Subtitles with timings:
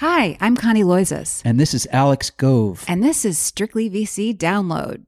[0.00, 1.40] Hi, I'm Connie Loizos.
[1.42, 2.84] And this is Alex Gove.
[2.86, 5.06] And this is Strictly VC Download.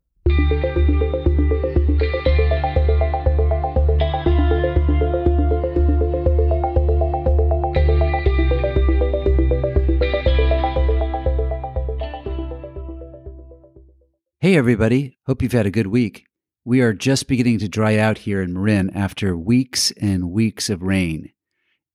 [14.40, 15.18] Hey, everybody.
[15.26, 16.24] Hope you've had a good week.
[16.64, 20.82] We are just beginning to dry out here in Marin after weeks and weeks of
[20.82, 21.30] rain.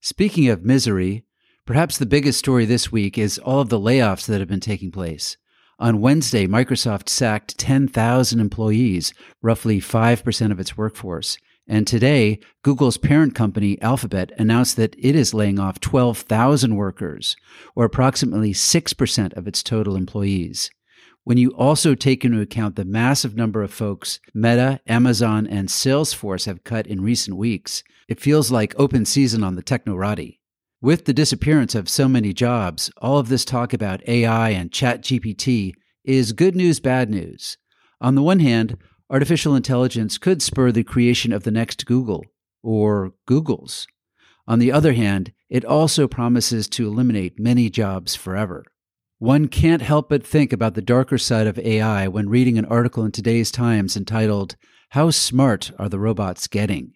[0.00, 1.23] Speaking of misery,
[1.66, 4.90] perhaps the biggest story this week is all of the layoffs that have been taking
[4.90, 5.36] place.
[5.78, 9.12] On Wednesday, Microsoft sacked 10,000 employees,
[9.42, 11.36] roughly 5% of its workforce.
[11.66, 17.36] And today, Google's parent company, Alphabet, announced that it is laying off 12,000 workers,
[17.74, 20.70] or approximately 6% of its total employees.
[21.24, 26.44] When you also take into account the massive number of folks Meta, Amazon, and Salesforce
[26.44, 30.38] have cut in recent weeks, it feels like open season on the technorati.
[30.84, 35.72] With the disappearance of so many jobs, all of this talk about AI and ChatGPT
[36.04, 37.56] is good news, bad news.
[38.02, 38.76] On the one hand,
[39.08, 42.22] artificial intelligence could spur the creation of the next Google
[42.62, 43.86] or Googles.
[44.46, 48.62] On the other hand, it also promises to eliminate many jobs forever.
[49.18, 53.06] One can't help but think about the darker side of AI when reading an article
[53.06, 54.56] in today's Times entitled,
[54.90, 56.92] How Smart Are the Robots Getting?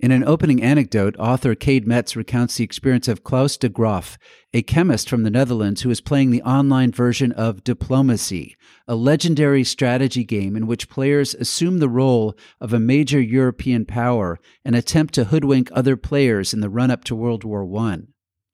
[0.00, 4.18] In an opening anecdote, author Cade Metz recounts the experience of Klaus de Graaf,
[4.52, 8.56] a chemist from the Netherlands who is playing the online version of Diplomacy,
[8.88, 14.40] a legendary strategy game in which players assume the role of a major European power
[14.64, 17.98] and attempt to hoodwink other players in the run up to World War I.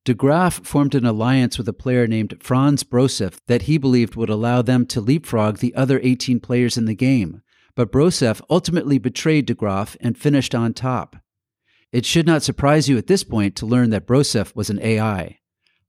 [0.05, 4.31] De Graaf formed an alliance with a player named Franz Broseph that he believed would
[4.31, 7.41] allow them to leapfrog the other 18 players in the game,
[7.75, 11.17] but Broseph ultimately betrayed De Graaf and finished on top.
[11.93, 15.39] It should not surprise you at this point to learn that Broseph was an AI.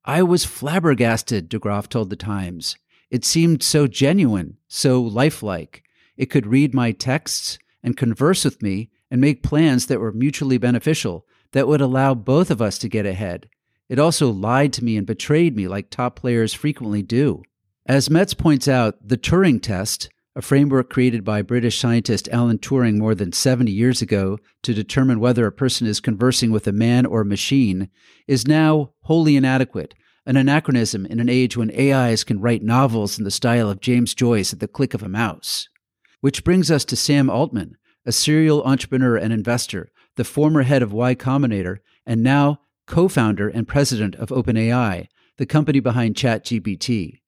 [0.04, 2.76] I was flabbergasted, De Graaf told the Times.
[3.12, 5.84] It seemed so genuine, so lifelike.
[6.18, 10.58] It could read my texts and converse with me and make plans that were mutually
[10.58, 13.50] beneficial, that would allow both of us to get ahead.
[13.90, 17.44] It also lied to me and betrayed me like top players frequently do.
[17.86, 22.98] As Metz points out, the Turing test, a framework created by British scientist Alan Turing
[22.98, 27.06] more than 70 years ago to determine whether a person is conversing with a man
[27.06, 27.90] or a machine,
[28.28, 29.94] is now wholly inadequate,
[30.26, 34.14] an anachronism in an age when AIs can write novels in the style of James
[34.14, 35.68] Joyce at the click of a mouse.
[36.22, 37.76] Which brings us to Sam Altman,
[38.06, 43.50] a serial entrepreneur and investor, the former head of Y Combinator, and now co founder
[43.50, 47.21] and president of OpenAI, the company behind ChatGPT.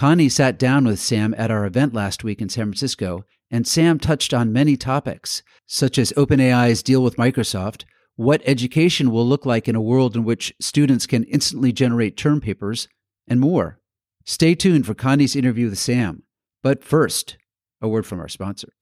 [0.00, 3.98] Connie sat down with Sam at our event last week in San Francisco, and Sam
[3.98, 7.84] touched on many topics, such as OpenAI's deal with Microsoft,
[8.16, 12.40] what education will look like in a world in which students can instantly generate term
[12.40, 12.88] papers,
[13.28, 13.78] and more.
[14.24, 16.22] Stay tuned for Connie's interview with Sam.
[16.62, 17.36] But first,
[17.82, 18.72] a word from our sponsor.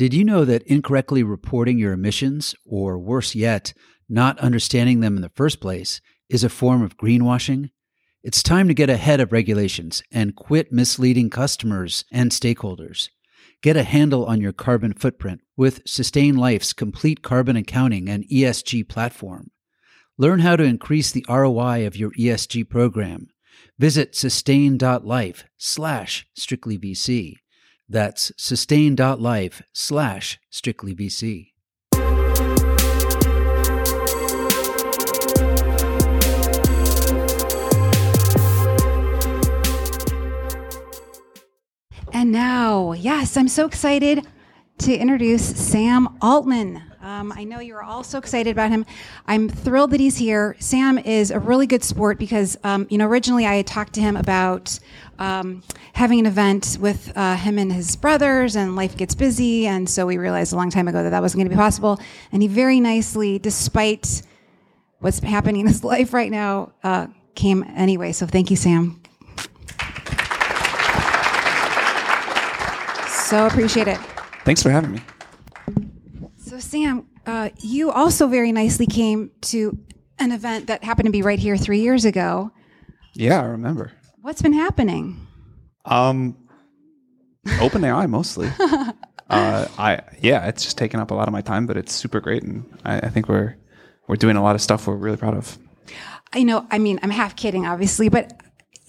[0.00, 3.74] Did you know that incorrectly reporting your emissions, or worse yet,
[4.08, 6.00] not understanding them in the first place,
[6.30, 7.68] is a form of greenwashing?
[8.22, 13.10] It's time to get ahead of regulations and quit misleading customers and stakeholders.
[13.62, 18.88] Get a handle on your carbon footprint with Sustain Life's complete carbon accounting and ESG
[18.88, 19.50] platform.
[20.16, 23.28] Learn how to increase the ROI of your ESG program.
[23.78, 27.36] Visit sustain.life slash strictlyvc
[27.90, 31.48] that's sustain.life slash strictlyvc.
[42.12, 44.26] And now, yes, I'm so excited
[44.78, 46.89] to introduce Sam Altman.
[47.02, 48.84] Um, I know you're all so excited about him.
[49.26, 50.54] I'm thrilled that he's here.
[50.58, 54.00] Sam is a really good sport because, um, you know, originally I had talked to
[54.00, 54.78] him about
[55.18, 55.62] um,
[55.94, 60.06] having an event with uh, him and his brothers, and life gets busy, and so
[60.06, 62.00] we realized a long time ago that that wasn't going to be possible.
[62.32, 64.22] And he very nicely, despite
[64.98, 68.12] what's happening in his life right now, uh, came anyway.
[68.12, 69.00] So thank you, Sam.
[73.08, 73.98] So appreciate it.
[74.44, 75.00] Thanks for having me.
[76.50, 79.78] So, Sam, uh, you also very nicely came to
[80.18, 82.50] an event that happened to be right here three years ago.
[83.14, 83.92] Yeah, I remember.
[84.20, 85.28] What's been happening?
[85.84, 86.36] Um,
[87.46, 88.50] OpenAI mostly.
[89.30, 92.18] uh, I yeah, it's just taken up a lot of my time, but it's super
[92.18, 93.54] great, and I, I think we're
[94.08, 95.56] we're doing a lot of stuff we're really proud of.
[96.32, 96.66] I know.
[96.72, 98.32] I mean, I'm half kidding, obviously, but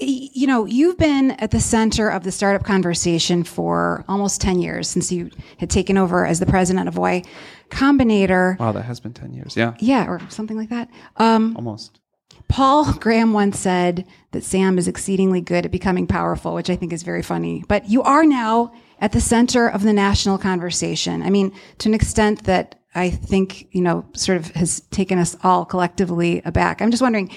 [0.01, 4.87] you know, you've been at the center of the startup conversation for almost 10 years
[4.87, 7.23] since you had taken over as the president of Y
[7.69, 8.59] Combinator.
[8.59, 9.55] Wow, that has been 10 years.
[9.55, 10.89] Yeah, Yeah, or something like that.
[11.17, 11.99] Um, almost.
[12.47, 16.91] Paul Graham once said that Sam is exceedingly good at becoming powerful, which I think
[16.91, 17.63] is very funny.
[17.67, 21.23] But you are now at the center of the national conversation.
[21.23, 25.37] I mean, to an extent that I think, you know, sort of has taken us
[25.43, 26.81] all collectively aback.
[26.81, 27.31] I'm just wondering,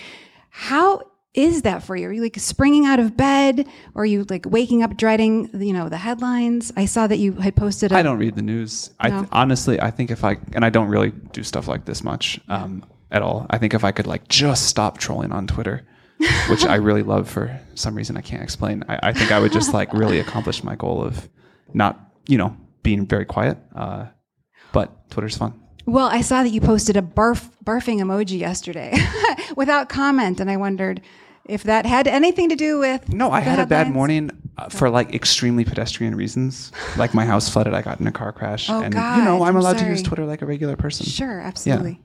[0.51, 1.03] how
[1.35, 2.09] is that for you?
[2.09, 5.73] Are you like springing out of bed or are you like waking up dreading, you
[5.73, 6.73] know, the headlines?
[6.77, 8.91] I saw that you had posted a I don't read the news.
[9.01, 12.05] I th- honestly, I think if I and I don't really do stuff like this
[12.05, 13.47] much um, at all.
[13.51, 15.87] I think if I could like just stop trolling on Twitter,
[16.49, 19.53] which I really love for some reason I can't explain, I, I think I would
[19.53, 21.29] just like really accomplish my goal of
[21.73, 21.99] not,
[22.29, 23.59] you know, being very quiet.
[23.75, 24.07] Uh,
[24.73, 25.61] but Twitter's fun.
[25.87, 28.97] Well, I saw that you posted a barf barfing emoji yesterday
[29.57, 31.03] without comment, and I wondered
[31.47, 33.13] if that had anything to do with.
[33.13, 36.73] No, I had a bad morning uh, for like extremely pedestrian reasons.
[36.97, 39.37] Like my house flooded, I got in a car crash, Oh, and God, you know
[39.43, 40.03] I'm I'm allowed to use.
[40.03, 41.07] Twitter like a regular person.
[41.07, 42.01] Sure, absolutely.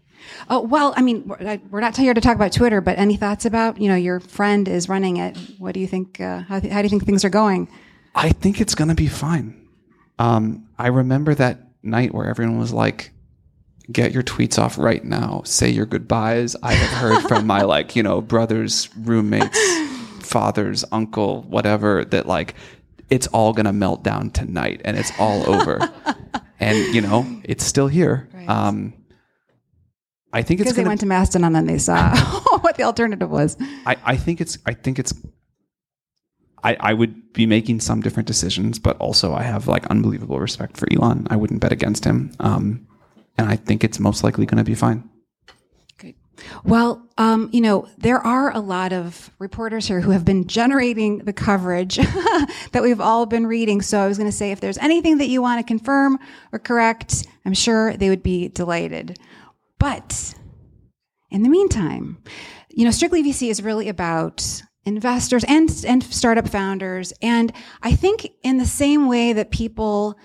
[0.49, 1.31] Oh well, I mean,
[1.71, 4.67] we're not here to talk about Twitter, but any thoughts about you know your friend
[4.67, 5.37] is running it?
[5.57, 6.19] What do you think?
[6.19, 7.67] Uh, how, how do you think things are going?
[8.15, 9.67] I think it's gonna be fine.
[10.19, 13.11] Um, I remember that night where everyone was like,
[13.91, 15.41] "Get your tweets off right now.
[15.45, 19.59] Say your goodbyes." I have heard from my like you know brothers, roommates,
[20.21, 22.55] fathers, uncle, whatever that like
[23.09, 25.91] it's all gonna melt down tonight and it's all over.
[26.59, 28.29] and you know it's still here.
[28.33, 28.49] Right.
[28.49, 28.93] Um,
[30.31, 32.15] I think it's Because they went to Mastodon and then they saw
[32.61, 33.57] what the alternative was.
[33.85, 35.13] I, I think it's I think it's
[36.63, 40.77] I, I would be making some different decisions, but also I have like unbelievable respect
[40.77, 41.25] for Elon.
[41.29, 42.31] I wouldn't bet against him.
[42.39, 42.85] Um,
[43.39, 45.09] and I think it's most likely going to be fine.
[45.97, 46.17] Great.
[46.63, 51.19] Well, um, you know, there are a lot of reporters here who have been generating
[51.19, 51.95] the coverage
[52.71, 53.81] that we've all been reading.
[53.81, 56.19] So I was going to say, if there's anything that you want to confirm
[56.51, 59.17] or correct, I'm sure they would be delighted.
[59.79, 60.35] But
[61.31, 62.21] in the meantime,
[62.69, 68.27] you know, Strictly VC is really about investors and and startup founders, and I think
[68.43, 70.17] in the same way that people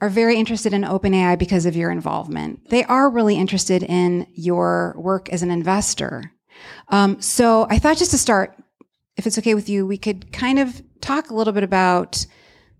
[0.00, 4.94] are very interested in OpenAI because of your involvement, they are really interested in your
[4.96, 6.32] work as an investor.
[6.88, 8.56] Um, so I thought just to start,
[9.16, 12.24] if it's okay with you, we could kind of talk a little bit about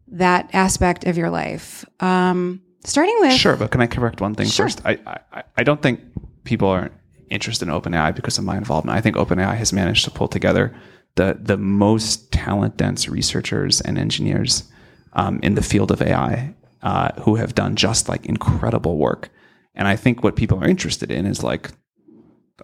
[0.09, 1.85] that aspect of your life.
[2.01, 4.67] Um, starting with Sure, but can I correct one thing Sure.
[4.67, 4.81] first?
[4.85, 4.99] I,
[5.33, 6.01] I I don't think
[6.45, 6.91] people are
[7.31, 8.97] interested in OpenAI because of my involvement.
[8.97, 10.75] I think OpenAI has managed to pull together
[11.17, 14.65] the the most talent dense researchers and engineers
[15.13, 19.31] um, in the field of AI uh, who have done just like incredible work.
[19.75, 21.71] And I think what people are interested in is like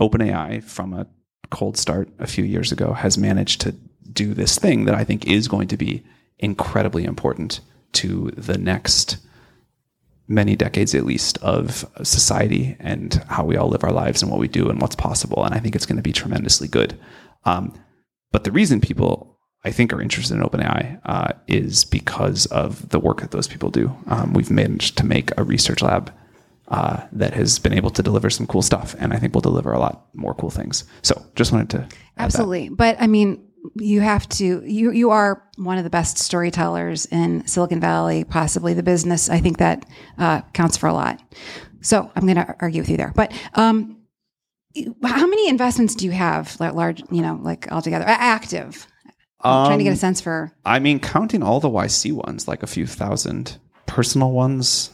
[0.01, 1.07] OpenAI from a
[1.51, 3.73] cold start a few years ago has managed to
[4.13, 6.05] do this thing that I think is going to be
[6.39, 7.61] incredibly important
[7.93, 9.19] to the next
[10.27, 14.41] many decades at least of society and how we all live our lives and what
[14.41, 15.45] we do and what's possible.
[15.45, 16.99] And I think it's going to be tremendously good.
[17.45, 17.79] Um,
[18.33, 19.34] but the reason people,
[19.65, 23.71] I think, are interested in OpenAI uh, is because of the work that those people
[23.71, 23.97] do.
[24.07, 26.13] Um, we've managed to make a research lab
[26.69, 29.73] uh, that has been able to deliver some cool stuff, and I think we'll deliver
[29.73, 30.85] a lot more cool things.
[31.03, 31.89] So, just wanted to.
[32.19, 32.69] Absolutely.
[32.69, 33.47] But I mean,
[33.77, 38.75] you have to, you, you are one of the best storytellers in Silicon Valley, possibly
[38.75, 39.31] the business.
[39.31, 39.87] I think that
[40.19, 41.23] uh, counts for a lot.
[41.81, 43.13] So I'm going to argue with you there.
[43.15, 44.03] But um,
[45.03, 48.87] how many investments do you have, large, you know, like altogether, active?
[49.45, 50.53] I'm trying to get a Um, sense for.
[50.65, 53.59] I mean, counting all the YC ones, like a few thousand.
[53.87, 54.91] Personal ones,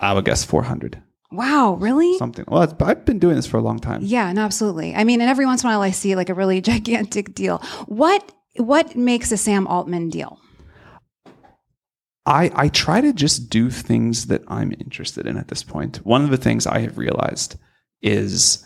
[0.00, 1.00] I would guess 400.
[1.30, 2.18] Wow, really?
[2.18, 2.44] Something.
[2.48, 4.00] Well, I've been doing this for a long time.
[4.02, 4.94] Yeah, no, absolutely.
[4.94, 7.58] I mean, and every once in a while I see like a really gigantic deal.
[7.86, 10.38] What what makes a Sam Altman deal?
[12.26, 15.98] I, I try to just do things that I'm interested in at this point.
[16.06, 17.56] One of the things I have realized
[18.00, 18.64] is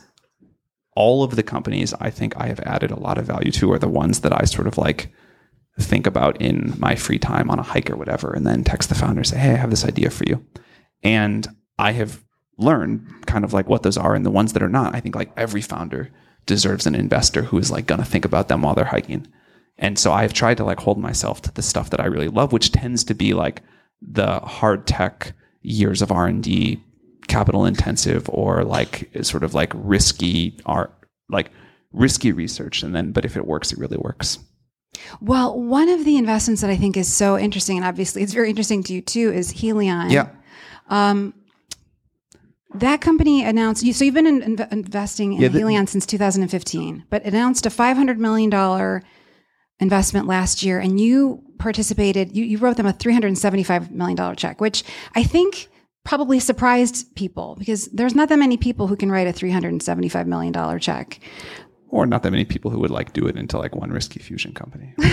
[0.99, 3.78] all of the companies I think I have added a lot of value to are
[3.78, 5.12] the ones that I sort of like
[5.78, 8.97] think about in my free time on a hike or whatever, and then text the
[8.97, 10.45] founder and say, Hey, I have this idea for you.
[11.05, 11.47] And
[11.78, 12.25] I have
[12.59, 14.93] learned kind of like what those are and the ones that are not.
[14.93, 16.11] I think like every founder
[16.47, 19.28] deserves an investor who is like to think about them while they're hiking.
[19.76, 22.52] And so I've tried to like hold myself to the stuff that I really love,
[22.52, 23.62] which tends to be like
[24.02, 26.83] the hard tech years of R&D,
[27.29, 30.93] capital intensive or like sort of like risky art,
[31.31, 31.51] like
[31.93, 32.83] risky research.
[32.83, 34.39] And then, but if it works, it really works.
[35.21, 38.49] Well, one of the investments that I think is so interesting, and obviously it's very
[38.49, 40.11] interesting to you too, is Helion.
[40.11, 40.31] Yeah.
[40.89, 41.35] Um,
[42.75, 43.83] that company announced.
[43.83, 47.67] You, so you've been in, in, investing in Yeah, the- Helion since 2015, but announced
[47.67, 49.03] a 500 million dollar
[49.81, 52.37] investment last year, and you participated.
[52.37, 55.69] You, you wrote them a 375 million dollar check, which I think
[56.09, 60.50] probably surprised people because there's not that many people who can write a 375 million
[60.50, 61.21] dollar check.
[61.91, 64.53] Or not that many people who would like do it into like one risky fusion
[64.55, 64.95] company.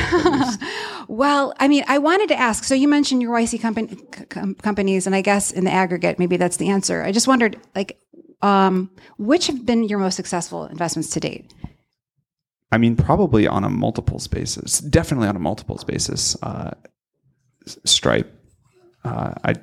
[1.08, 2.64] Well, I mean, I wanted to ask.
[2.64, 3.96] So you mentioned your YC company,
[4.30, 7.04] com- companies, and I guess in the aggregate, maybe that's the answer.
[7.04, 8.00] I just wondered, like,
[8.42, 11.54] um, which have been your most successful investments to date?
[12.72, 14.80] I mean, probably on a multiples basis.
[14.80, 16.36] Definitely on a multiples basis.
[16.42, 16.72] Uh,
[17.86, 18.34] Stripe.
[19.04, 19.54] Uh, I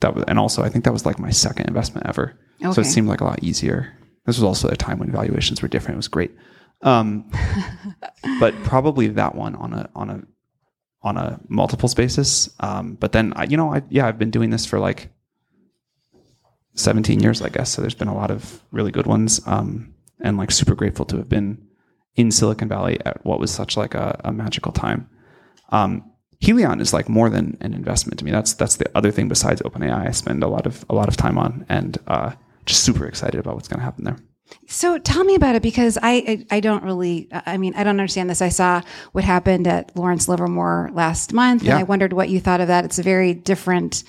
[0.00, 2.38] that was, and also I think that was like my second investment ever.
[2.72, 3.94] So it seemed like a lot easier.
[4.26, 5.94] This was also a time when valuations were different.
[5.94, 6.32] It was great.
[6.82, 7.30] Um,
[8.40, 10.22] but probably that one on a on a
[11.02, 12.50] on a multiples basis.
[12.60, 15.10] Um, but then I, you know, I yeah, I've been doing this for like
[16.74, 17.70] 17 years, I guess.
[17.70, 19.40] So there's been a lot of really good ones.
[19.46, 21.66] Um, and like super grateful to have been
[22.16, 25.08] in Silicon Valley at what was such like a, a magical time.
[25.70, 26.10] Um,
[26.42, 28.30] Helion is like more than an investment to me.
[28.30, 30.06] That's that's the other thing besides OpenAI.
[30.08, 32.32] I spend a lot of a lot of time on, and uh,
[32.66, 34.16] just super excited about what's going to happen there.
[34.66, 37.98] So tell me about it because I, I I don't really I mean I don't
[38.00, 38.40] understand this.
[38.40, 38.80] I saw
[39.12, 41.72] what happened at Lawrence Livermore last month, Yeah.
[41.72, 42.84] and I wondered what you thought of that.
[42.84, 44.04] It's a very different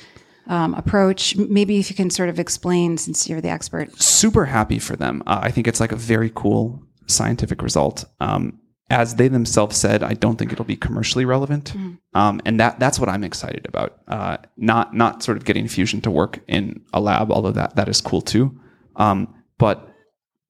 [0.47, 1.35] um, approach.
[1.35, 3.99] Maybe if you can sort of explain, since you're the expert.
[4.01, 5.23] super happy for them.
[5.27, 8.05] Uh, I think it's like a very cool scientific result.
[8.19, 8.58] Um,
[8.89, 11.73] as they themselves said, I don't think it'll be commercially relevant,
[12.13, 13.99] um, and that that's what I'm excited about.
[14.07, 17.87] Uh, not not sort of getting fusion to work in a lab, although that that
[17.87, 18.59] is cool too.
[18.95, 19.93] Um, but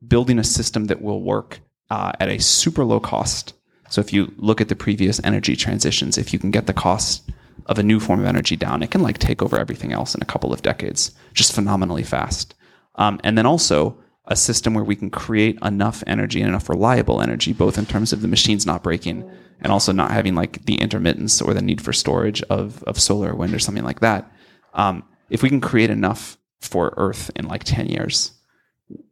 [0.08, 3.54] building a system that will work uh, at a super low cost.
[3.90, 7.30] So if you look at the previous energy transitions, if you can get the cost
[7.66, 10.22] of a new form of energy down, it can like take over everything else in
[10.22, 12.56] a couple of decades, just phenomenally fast.
[12.96, 13.98] Um, and then also
[14.30, 18.14] a system where we can create enough energy and enough reliable energy, both in terms
[18.14, 19.30] of the machines not breaking
[19.62, 23.32] and also not having like the intermittence or the need for storage of, of solar
[23.32, 24.32] or wind or something like that.
[24.74, 28.32] Um, if we can create enough for Earth in like 10 years,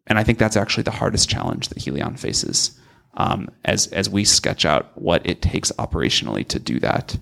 [0.05, 2.79] and I think that's actually the hardest challenge that Helion faces
[3.17, 7.17] um, as as we sketch out what it takes operationally to do that,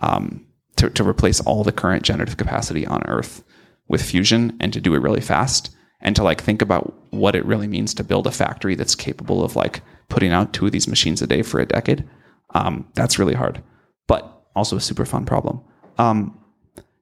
[0.00, 0.44] um,
[0.76, 3.42] to to replace all the current generative capacity on Earth
[3.88, 7.44] with fusion and to do it really fast, and to like think about what it
[7.44, 10.88] really means to build a factory that's capable of like putting out two of these
[10.88, 12.08] machines a day for a decade.
[12.54, 13.62] Um, that's really hard,
[14.06, 15.60] but also a super fun problem.
[15.98, 16.38] Um,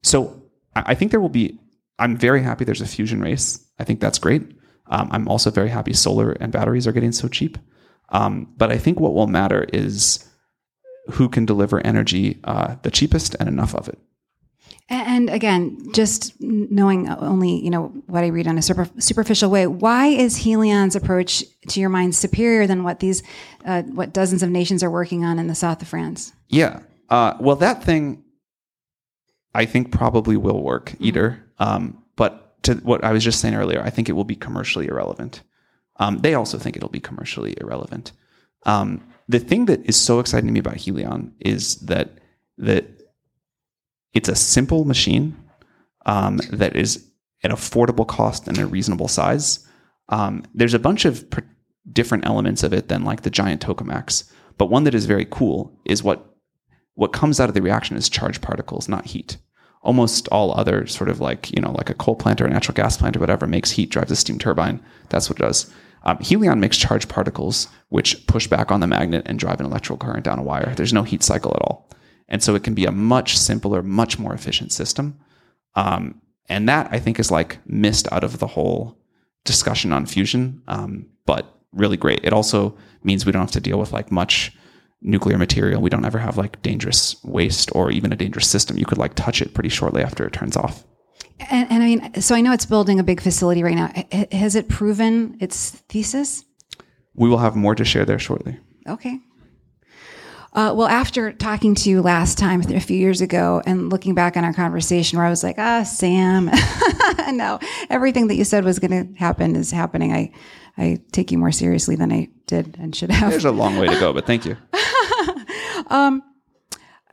[0.03, 0.43] so
[0.77, 1.59] I, think there will be.
[1.99, 3.65] I'm very happy there's a fusion race.
[3.79, 4.43] I think that's great.
[4.89, 7.59] Um, I'm also very happy solar and batteries are getting so cheap.
[8.11, 10.29] Um, but I think what will matter is
[11.13, 13.99] who can deliver energy uh, the cheapest and enough of it.
[14.91, 19.67] And again, just knowing only you know what I read on a super, superficial way,
[19.67, 23.23] why is Helion's approach to your mind superior than what these
[23.65, 26.33] uh, what dozens of nations are working on in the south of France?
[26.49, 26.81] Yeah.
[27.09, 28.25] Uh, well, that thing,
[29.55, 31.43] I think probably will work either.
[31.59, 34.87] Um, but to what I was just saying earlier, I think it will be commercially
[34.87, 35.43] irrelevant.
[35.97, 38.13] Um, they also think it'll be commercially irrelevant.
[38.67, 42.19] Um, the thing that is so exciting to me about Helion is that
[42.59, 42.94] that
[44.15, 45.37] it's a simple machine
[46.07, 47.11] um, that is
[47.43, 49.67] at affordable cost and a reasonable size.
[50.09, 51.41] Um, there's a bunch of pr-
[51.93, 55.79] different elements of it than like the giant tokamaks, but one that is very cool
[55.85, 56.31] is what
[56.97, 59.37] what comes out of the reaction is charged particles, not heat.
[59.83, 62.75] Almost all other sort of like you know like a coal plant or a natural
[62.75, 64.83] gas plant or whatever makes heat, drives a steam turbine.
[65.11, 65.71] That's what it does.
[66.05, 69.97] Um, Helion makes charged particles which push back on the magnet and drive an electrical
[69.97, 70.75] current down a wire.
[70.77, 71.91] There's no heat cycle at all,
[72.29, 75.19] and so it can be a much simpler, much more efficient system.
[75.75, 78.99] Um, and that I think is like missed out of the whole
[79.45, 82.21] discussion on fusion, um, but really great.
[82.23, 84.53] It also means we don't have to deal with like much
[85.01, 85.83] nuclear material.
[85.83, 88.79] We don't ever have like dangerous waste or even a dangerous system.
[88.79, 90.85] You could like touch it pretty shortly after it turns off.
[91.51, 93.93] And, and I mean, so I know it's building a big facility right now.
[94.13, 96.45] H- has it proven its thesis?
[97.15, 98.59] We will have more to share there shortly.
[98.89, 99.19] Okay.
[100.55, 104.37] Uh, well, after talking to you last time a few years ago and looking back
[104.37, 106.49] on our conversation where I was like, ah, Sam,
[107.37, 107.59] no,
[107.91, 110.13] everything that you said was going to happen is happening.
[110.13, 110.33] I,
[110.79, 113.31] I take you more seriously than I did and should have.
[113.31, 114.57] There's a long way to go, but thank you.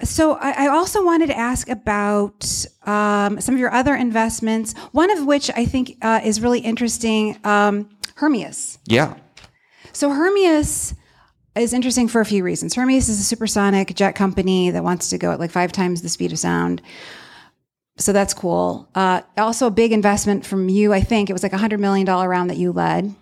[0.04, 4.74] So I, I also wanted to ask about um, some of your other investments.
[4.92, 8.80] One of which I think uh, is really interesting, um, Hermeus.
[8.86, 9.16] Yeah.
[9.94, 10.96] So Hermeus
[11.55, 12.75] is interesting for a few reasons.
[12.75, 16.10] Hermeus is a supersonic jet company that wants to go at like five times the
[16.10, 16.81] speed of sound.
[17.98, 18.88] so that's cool.
[18.96, 20.93] Uh, also, a big investment from you.
[20.93, 23.13] I think it was like a hundred million dollar round that you led.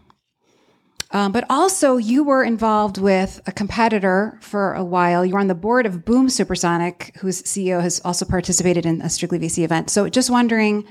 [1.12, 5.26] Um, but also, you were involved with a competitor for a while.
[5.26, 9.10] You were on the board of Boom Supersonic, whose CEO has also participated in a
[9.10, 9.90] Strictly VC event.
[9.90, 10.86] So, just wondering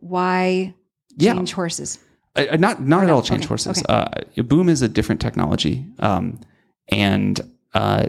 [0.00, 0.74] why
[1.18, 1.34] Yeah.
[1.34, 1.98] change horses.
[2.36, 3.78] Uh, uh, not not at all change Okay, horses.
[3.78, 3.84] okay.
[4.36, 6.40] Uh, Boom is a different technology, um,
[6.88, 7.40] and
[7.74, 8.08] uh,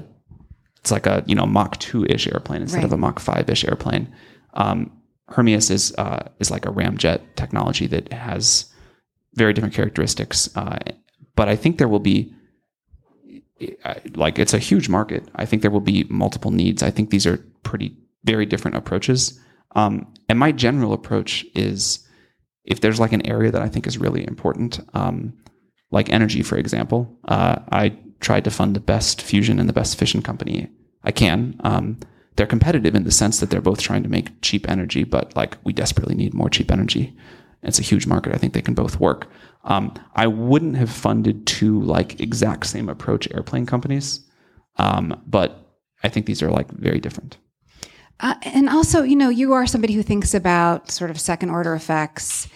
[0.77, 3.65] it's like a you know Mach two ish airplane instead of a Mach five ish
[3.65, 4.13] airplane.
[4.53, 4.91] Um,
[5.27, 8.65] Hermeus is uh, is like a ramjet technology that has
[9.34, 10.77] very different characteristics, uh,
[11.36, 12.34] but I think there will be
[14.15, 15.27] like it's a huge market.
[15.36, 16.84] I think there will be multiple needs.
[16.84, 19.39] I think these are pretty very different approaches.
[19.75, 22.05] Um, and my general approach is
[22.63, 25.34] if there's like an area that I think is really important, um,
[25.91, 29.98] like energy, for example, uh, I tried to fund the best fusion and the best
[29.98, 30.69] fission company
[31.03, 31.60] I can.
[31.63, 32.00] Um,
[32.36, 35.57] they're competitive in the sense that they're both trying to make cheap energy, but like
[35.63, 37.15] we desperately need more cheap energy.
[37.63, 38.34] It's a huge market.
[38.34, 39.27] I think they can both work.
[39.63, 44.19] Um, I wouldn't have funded two like exact same approach airplane companies,
[44.77, 47.38] um, but I think these are like very different.
[48.19, 51.74] Uh, and also, you know, you are somebody who thinks about sort of second order
[51.74, 52.48] effects.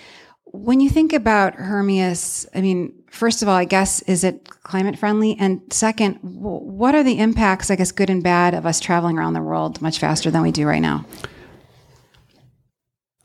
[0.45, 4.97] When you think about Hermeus, I mean, first of all, I guess, is it climate
[4.97, 5.35] friendly?
[5.39, 9.33] And second, what are the impacts, I guess, good and bad, of us traveling around
[9.33, 11.05] the world much faster than we do right now?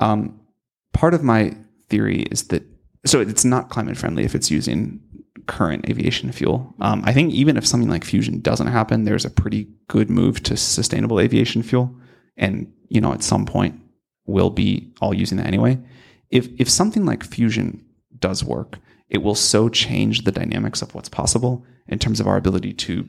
[0.01, 0.41] Um,
[0.93, 1.57] part of my
[1.89, 2.63] theory is that
[3.07, 5.01] so it's not climate friendly if it's using
[5.47, 6.75] current aviation fuel.
[6.81, 10.43] Um, I think even if something like fusion doesn't happen, there's a pretty good move
[10.45, 11.95] to sustainable aviation fuel,
[12.37, 13.81] and you know at some point
[14.27, 15.79] we'll be all using that anyway.
[16.31, 17.85] If if something like fusion
[18.19, 22.37] does work, it will so change the dynamics of what's possible in terms of our
[22.37, 23.09] ability to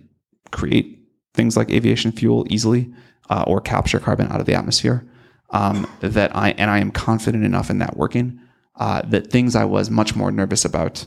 [0.52, 1.00] create
[1.34, 2.94] things like aviation fuel easily
[3.30, 5.08] uh, or capture carbon out of the atmosphere
[5.52, 8.40] um, that I and I am confident enough in that working
[8.78, 11.06] uh, that things I was much more nervous about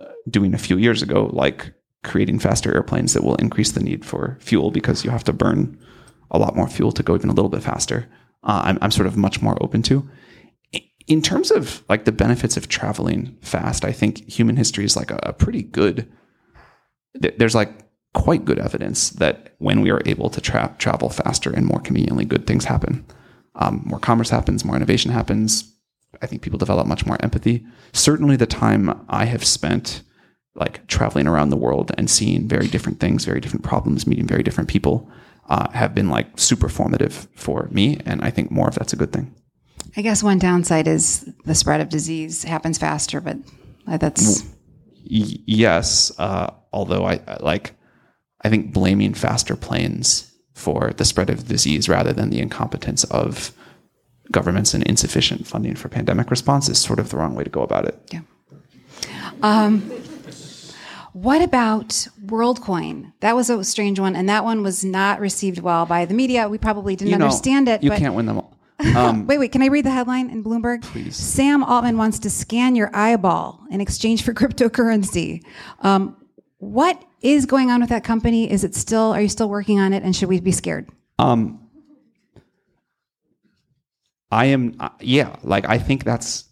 [0.00, 4.04] uh, doing a few years ago, like creating faster airplanes that will increase the need
[4.04, 5.78] for fuel because you have to burn
[6.30, 8.08] a lot more fuel to go even a little bit faster.
[8.42, 10.08] Uh, I'm, I'm sort of much more open to.
[11.06, 15.10] In terms of like the benefits of traveling fast, I think human history is like
[15.10, 16.10] a, a pretty good.
[17.20, 17.72] th- There's like
[18.14, 22.24] quite good evidence that when we are able to tra- travel faster and more conveniently,
[22.24, 23.04] good things happen.
[23.56, 25.70] Um, more commerce happens, more innovation happens.
[26.22, 27.66] I think people develop much more empathy.
[27.92, 30.02] Certainly, the time I have spent
[30.54, 34.42] like traveling around the world and seeing very different things, very different problems, meeting very
[34.44, 35.10] different people,
[35.48, 38.00] uh, have been like super formative for me.
[38.06, 39.34] And I think more of that's a good thing.
[39.96, 43.36] I guess one downside is the spread of disease happens faster, but
[43.86, 44.44] uh, that's
[45.04, 47.74] yes, uh, although I I like,
[48.42, 53.52] I think blaming faster planes for the spread of disease rather than the incompetence of
[54.30, 57.62] governments and insufficient funding for pandemic response is sort of the wrong way to go
[57.62, 57.96] about it.
[58.12, 58.20] yeah.
[59.42, 59.80] Um,
[61.12, 61.88] what about
[62.24, 63.12] WorldCoin?
[63.20, 66.48] That was a strange one, and that one was not received well by the media.
[66.48, 67.82] We probably didn't You know, understand it.
[67.82, 68.53] You can't win them all.
[68.96, 69.52] Um, Wait, wait.
[69.52, 70.82] Can I read the headline in Bloomberg?
[70.82, 71.16] Please.
[71.16, 75.44] Sam Altman wants to scan your eyeball in exchange for cryptocurrency.
[75.80, 76.16] Um,
[76.58, 78.50] what is going on with that company?
[78.50, 79.12] Is it still?
[79.12, 80.02] Are you still working on it?
[80.02, 80.88] And should we be scared?
[81.18, 81.68] Um,
[84.30, 86.44] I am, uh, yeah, like I think that's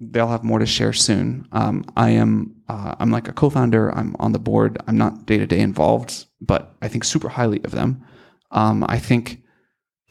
[0.00, 1.48] they'll have more to share soon.
[1.52, 3.90] Um, I am, uh, I'm like a co-founder.
[3.96, 4.78] I'm on the board.
[4.86, 8.04] I'm not day to day involved, but I think super highly of them.
[8.50, 9.42] Um, I think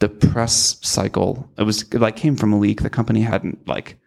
[0.04, 2.82] the press cycle it was it like came from a leak.
[2.82, 3.98] The company hadn't like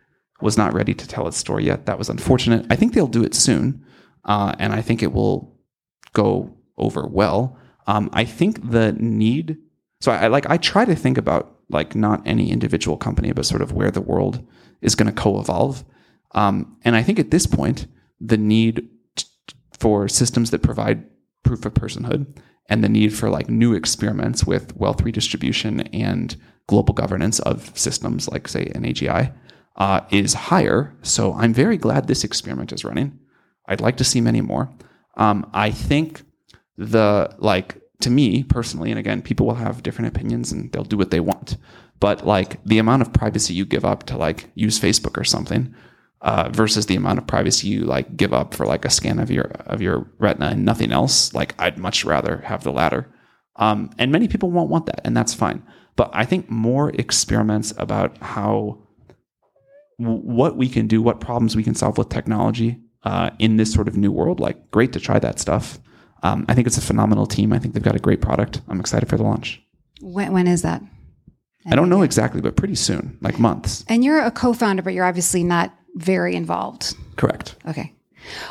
[0.42, 1.88] was not ready to tell its story yet.
[1.88, 2.68] That was unfortunate.
[2.70, 3.84] I think they'll do it soon,
[4.26, 5.58] uh, and I think it will
[6.14, 7.58] go over well.
[7.88, 9.58] Um, I think the need.
[10.02, 13.48] So I, I like I try to think about like not any individual company, but
[13.48, 14.46] sort of where the world
[14.82, 15.84] is going to co-evolve.
[16.36, 17.88] Um, and I think at this point,
[18.22, 19.26] the need t-
[19.80, 21.06] for systems that provide
[21.42, 22.28] proof of personhood
[22.70, 26.36] and the need for like new experiments with wealth redistribution and
[26.68, 29.34] global governance of systems like say an AGI
[29.78, 30.96] uh, is higher.
[31.02, 33.20] So I'm very glad this experiment is running.
[33.68, 34.70] I'd like to see many more.
[35.16, 36.24] Um, I think
[36.78, 40.98] the like to me personally, and again, people will have different opinions and they'll do
[40.98, 41.58] what they want.
[42.00, 45.74] But like the amount of privacy you give up to like use Facebook or something
[46.22, 49.30] uh, versus the amount of privacy you like give up for like a scan of
[49.30, 53.14] your of your retina and nothing else, like I'd much rather have the latter.
[53.56, 55.64] Um, and many people won't want that, and that's fine.
[55.96, 58.84] But I think more experiments about how
[59.98, 63.88] what we can do, what problems we can solve with technology uh, in this sort
[63.88, 64.40] of new world.
[64.40, 65.80] Like, great to try that stuff.
[66.24, 67.52] Um, I think it's a phenomenal team.
[67.52, 68.62] I think they've got a great product.
[68.68, 69.62] I'm excited for the launch.
[70.02, 70.84] When, when is that?
[71.70, 73.84] I don't know exactly, but pretty soon, like months.
[73.90, 76.96] And you're a co-founder, but you're obviously not very involved.
[77.16, 77.56] Correct.
[77.68, 77.94] Okay.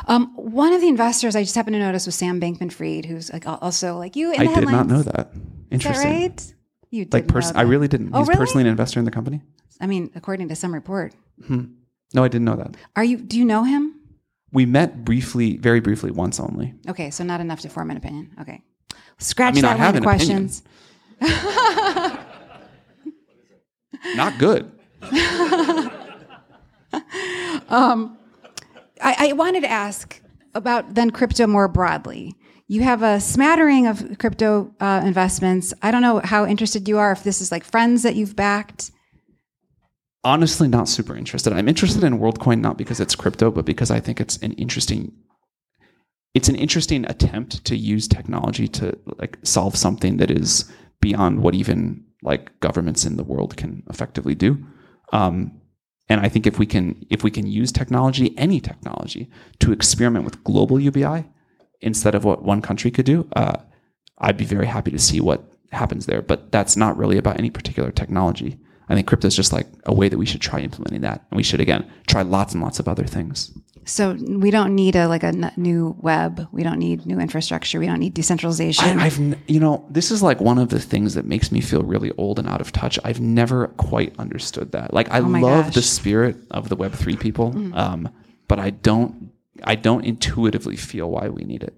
[0.07, 3.45] Um, one of the investors I just happened to notice was Sam Bankman-Fried, who's like
[3.47, 4.31] also like you.
[4.33, 5.31] In I the did not know that
[5.71, 6.09] Interesting.
[6.11, 6.53] That right?
[6.89, 8.11] You did Like, pers- I really didn't.
[8.13, 8.37] Oh, He's really?
[8.39, 9.41] personally an investor in the company.
[9.81, 11.13] I mean, according to some report.
[11.45, 11.65] Hmm.
[12.13, 12.75] No, I didn't know that.
[12.95, 13.17] Are you?
[13.17, 13.93] Do you know him?
[14.53, 16.73] We met briefly, very briefly, once only.
[16.87, 18.31] Okay, so not enough to form an opinion.
[18.41, 18.63] Okay,
[19.19, 20.49] scratch mean, I that have line of an opinion.
[20.49, 20.63] questions.
[24.15, 24.71] Not good.
[29.01, 30.21] I, I wanted to ask
[30.53, 32.35] about then crypto more broadly.
[32.67, 35.73] You have a smattering of crypto uh, investments.
[35.81, 37.11] I don't know how interested you are.
[37.11, 38.91] If this is like friends that you've backed.
[40.23, 41.53] honestly not super interested.
[41.53, 45.13] I'm interested in WorldCoin not because it's crypto, but because I think it's an interesting
[46.33, 51.55] it's an interesting attempt to use technology to like solve something that is beyond what
[51.55, 54.63] even like governments in the world can effectively do.
[55.13, 55.56] Um,
[56.09, 60.25] and I think if we can if we can use technology, any technology, to experiment
[60.25, 61.25] with global UBI
[61.81, 63.57] instead of what one country could do, uh,
[64.19, 66.21] I'd be very happy to see what happens there.
[66.21, 68.57] But that's not really about any particular technology.
[68.89, 71.37] I think crypto is just like a way that we should try implementing that, and
[71.37, 73.51] we should again try lots and lots of other things.
[73.87, 76.47] So we don't need a like a n- new web.
[76.51, 77.79] We don't need new infrastructure.
[77.79, 78.99] We don't need decentralization.
[78.99, 81.81] I, I've, you know, this is like one of the things that makes me feel
[81.83, 82.99] really old and out of touch.
[83.03, 84.93] I've never quite understood that.
[84.93, 85.75] Like, I Oh love gosh.
[85.75, 88.09] the spirit of the Web three people, um,
[88.47, 89.31] but I don't,
[89.63, 91.73] I don't intuitively feel why we need it.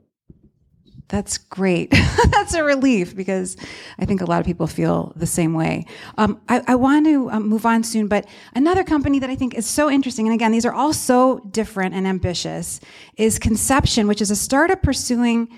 [1.09, 1.91] That's great.
[2.29, 3.57] That's a relief because
[3.97, 5.85] I think a lot of people feel the same way.
[6.19, 9.55] Um, I, I want to um, move on soon, but another company that I think
[9.55, 12.79] is so interesting, and again, these are all so different and ambitious,
[13.17, 15.49] is Conception, which is a startup pursuing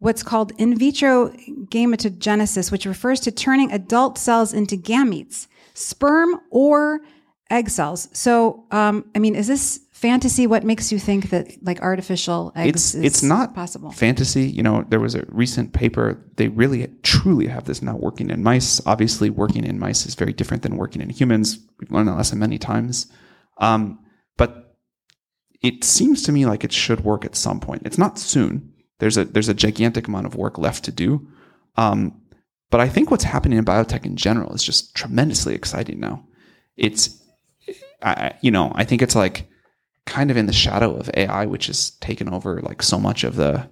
[0.00, 1.28] what's called in vitro
[1.70, 7.00] gametogenesis, which refers to turning adult cells into gametes, sperm or
[7.50, 8.08] egg cells.
[8.12, 10.46] So, um, I mean, is this fantasy?
[10.46, 13.90] What makes you think that like artificial eggs It's is it's not possible?
[13.90, 14.48] fantasy.
[14.48, 16.24] You know, there was a recent paper.
[16.36, 18.80] They really truly have this now working in mice.
[18.86, 21.58] Obviously, working in mice is very different than working in humans.
[21.80, 23.06] We've learned that lesson many times.
[23.58, 23.98] Um,
[24.36, 24.76] but
[25.60, 27.82] it seems to me like it should work at some point.
[27.84, 28.72] It's not soon.
[28.98, 31.28] There's a there's a gigantic amount of work left to do.
[31.76, 32.20] Um,
[32.70, 36.26] but I think what's happening in biotech in general is just tremendously exciting now.
[36.76, 37.17] It's,
[38.02, 39.48] I, you know, I think it's like
[40.06, 43.36] kind of in the shadow of AI, which has taken over like so much of
[43.36, 43.68] the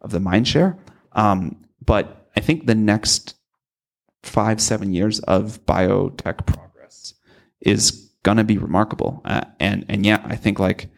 [0.00, 0.78] of the mind share.
[1.12, 3.34] Um, but I think the next
[4.22, 7.14] five seven years of biotech progress
[7.60, 9.22] is gonna be remarkable.
[9.24, 10.88] Uh, and and yeah, I think like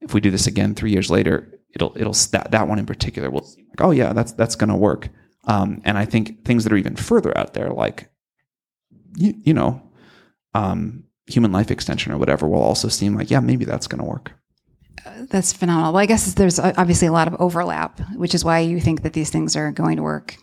[0.00, 3.30] if we do this again three years later, it'll it'll that that one in particular
[3.30, 5.08] will seem like oh yeah that's that's gonna work.
[5.46, 8.08] Um, and I think things that are even further out there, like
[9.16, 9.82] you, you know,
[10.54, 14.32] um, human life extension or whatever, will also seem like yeah maybe that's gonna work.
[15.30, 15.92] That's phenomenal.
[15.92, 19.02] Well, I guess there's uh, obviously a lot of overlap, which is why you think
[19.02, 20.36] that these things are going to work.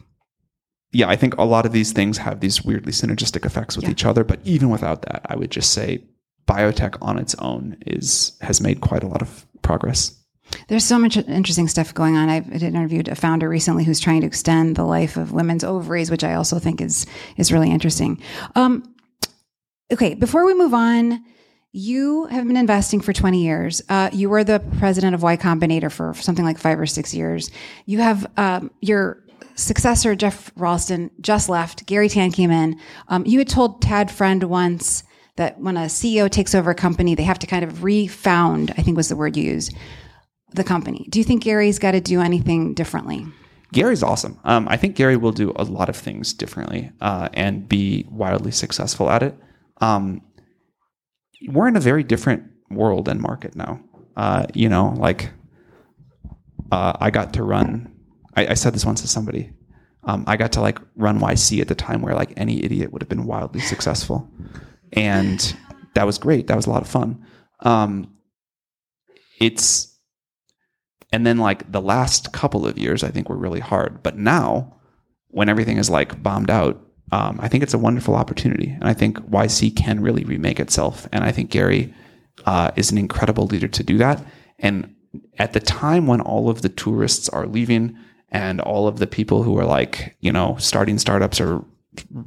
[0.94, 3.92] yeah, I think a lot of these things have these weirdly synergistic effects with Yeah.
[3.92, 4.24] each other.
[4.24, 6.04] But even without that, I would just say
[6.48, 10.14] biotech on its own is has made quite a lot of progress.
[10.68, 12.28] There's so much interesting stuff going on.
[12.30, 16.24] I've interviewed a founder recently who's trying to extend the life of women's ovaries, which
[16.26, 17.06] I also think is
[17.38, 18.22] is really interesting.
[18.56, 18.84] Um,
[19.92, 21.24] okay, before we move on,
[21.74, 23.82] you have been investing for 20 years.
[23.88, 27.50] Uh, you were the president of Y Combinator for something like five or six years.
[27.86, 29.24] You have um, your
[29.56, 31.86] successor, Geoff Ralston, just left.
[31.86, 32.80] Garry Tan came in.
[33.08, 35.04] Um, you had told Tad Friend once
[35.38, 38.82] that when a CEO takes over a company, they have to kind of refound, I
[38.82, 39.76] think was the word you used,
[40.54, 41.08] the company.
[41.10, 43.26] Do you think Garry's got to do anything differently?
[43.72, 44.38] Garry's awesome.
[44.44, 48.52] Um, I think Gary will do a lot of things differently uh, and be wildly
[48.52, 49.38] successful at it.
[49.82, 50.22] Um,
[51.48, 53.82] we're in a very different world and market now.
[54.16, 55.32] Uh, you know, like
[56.72, 57.94] uh, I got to run.
[58.36, 59.52] I, I said this once to somebody.
[60.04, 63.02] Um, I got to like run YC at the time where like any idiot would
[63.02, 64.30] have been wildly successful,
[64.94, 65.56] and
[65.96, 66.48] that was great.
[66.48, 67.26] That was a lot of fun.
[67.60, 68.16] Um,
[69.40, 69.92] it's
[71.12, 74.02] and then like the last couple of years, I think were really hard.
[74.02, 74.80] But now,
[75.28, 78.94] when everything is like bombed out, um, I think it's a wonderful opportunity, and I
[78.94, 81.08] think YC can really remake itself.
[81.12, 81.94] And I think Garry
[82.46, 84.24] uh, is an incredible leader to do that.
[84.60, 84.96] And
[85.38, 87.98] at the time when all of the tourists are leaving,
[88.32, 91.64] and all of the people who are like you know starting startups or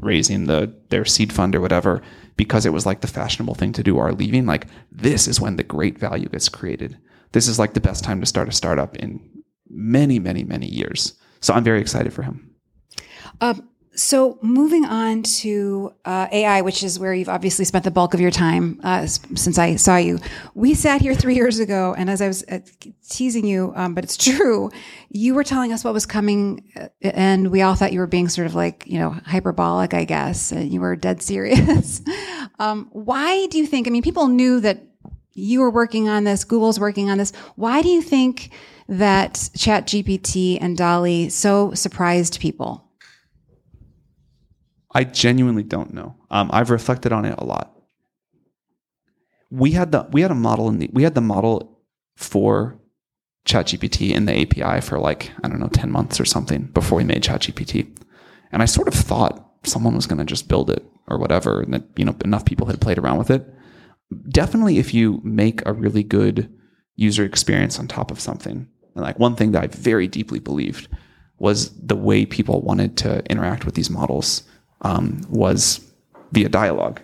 [0.01, 2.03] raising the their seed fund or whatever
[2.37, 5.57] because it was like the fashionable thing to do are leaving like this is when
[5.57, 6.99] the great value gets created
[7.33, 9.19] this is like the best time to start a startup in
[9.71, 12.55] many many many years so i'm very excited for him
[13.41, 18.13] Um, So, moving on to uh, AI, which is where you've obviously spent the bulk
[18.13, 20.19] of your time uh, since I saw you.
[20.55, 22.59] We sat here three years ago, and as I was uh,
[23.09, 24.71] teasing you, um, but it's true,
[25.11, 28.29] you were telling us what was coming, uh, and we all thought you were being
[28.29, 32.03] sort of like, you know, hyperbolic, I guess, and you were dead serious.
[32.59, 33.87] um, why do you think?
[33.87, 34.83] I mean, people knew that
[35.35, 37.33] you were working on this, Google's working on this.
[37.55, 38.51] Why do you think
[38.89, 42.84] that ChatGPT and DALL-E so surprised people?
[44.95, 46.15] I genuinely don't know.
[46.31, 47.73] Um, I've reflected on it a lot.
[49.51, 51.81] We had the we had a model in the we had the model
[52.17, 52.79] for
[53.47, 57.05] ChatGPT in the API for like I don't know ten months or something before we
[57.05, 57.97] made ChatGPT,
[58.53, 61.75] and I sort of thought someone was going to just build it or whatever, and
[61.75, 63.47] that you know enough people had played around with it.
[64.29, 66.53] Definitely, if you make a really good
[66.97, 70.89] user experience on top of something, and like one thing that I very deeply believed
[71.39, 74.45] was the way people wanted to interact with these models
[74.85, 75.81] um, was
[76.31, 77.01] via dialogue.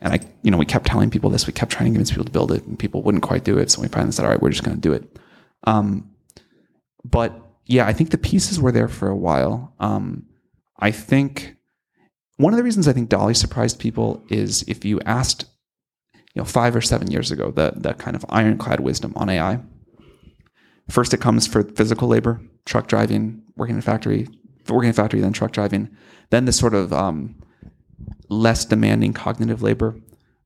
[0.00, 1.46] And I, you know, we kept telling people this.
[1.46, 3.70] We kept trying to convince people to build it, and people wouldn't quite do it.
[3.70, 5.18] So we finally said, "All right, we're just going to do it."
[5.64, 6.10] Um,
[7.04, 9.74] but yeah, I think the pieces were there for a while.
[9.80, 10.26] Um,
[10.78, 11.56] I think
[12.36, 15.46] one of the reasons I think DALL-E surprised people is if you asked,
[16.34, 19.60] you know, five or seven years ago, the the kind of ironclad wisdom on AI.
[20.90, 24.28] First, it comes for physical labor, truck driving, working in a factory,
[24.68, 25.88] working in a factory, then truck driving
[26.30, 27.34] then the sort of um,
[28.28, 29.96] less demanding cognitive labor,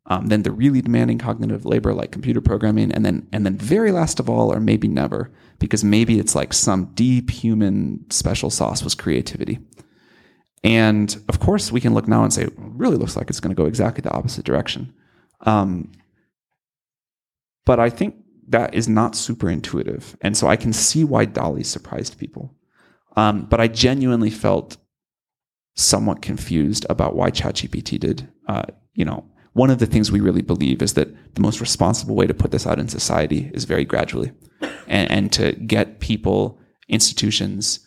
[0.07, 3.93] um, then the really demanding cognitive labor like computer programming, and then and then very
[3.93, 8.83] last of all, or maybe never, because maybe it's like some deep human special sauce
[8.83, 9.59] was creativity.
[10.65, 13.63] And of course, we can look now and say, really looks like it's going to
[13.63, 14.93] go exactly the opposite direction.
[15.43, 15.93] Um,
[17.65, 18.17] but I think
[18.49, 20.17] that is not super intuitive.
[20.21, 22.55] And so I can see why DALL-E surprised people.
[23.17, 24.79] Um, but I genuinely felt
[25.79, 28.29] somewhat confused about why ChatGPT did.
[28.49, 28.65] Uh,
[28.95, 32.27] you know, one of the things we really believe is that the most responsible way
[32.27, 34.33] to put this out in society is very gradually,
[34.89, 37.81] and, and to get people, institutions,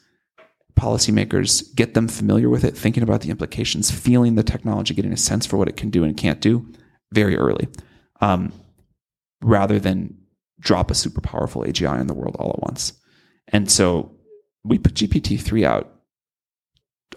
[0.80, 5.18] policymakers, get them familiar with it, thinking about the implications, feeling the technology, getting a
[5.18, 6.66] sense for what it can do and can't do
[7.12, 7.68] very early,
[8.22, 8.54] um,
[9.42, 10.18] rather than
[10.62, 12.94] drop a super powerful AGI in the world all at once.
[13.50, 14.16] And so
[14.64, 16.01] we put GPT 3 out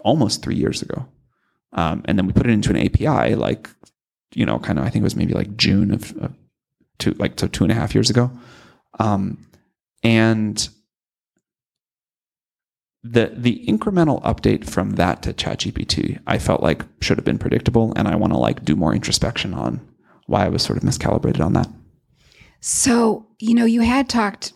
[0.03, 1.07] almost three years ago.
[1.73, 3.69] Um, and then we put it into an API, like,
[4.33, 6.33] you know, kind of, I think it was maybe like June of, of
[6.99, 8.31] two, like, so two and a half years ago.
[8.99, 9.45] Um,
[10.03, 10.69] and
[13.05, 17.93] the the incremental update from that to ChatGPT, I felt like should have been predictable,
[17.95, 19.79] and I want to like do more introspection on
[20.25, 21.69] why I was sort of miscalibrated on that.
[22.61, 24.53] So you know, you had talked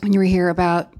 [0.00, 0.92] when you were here about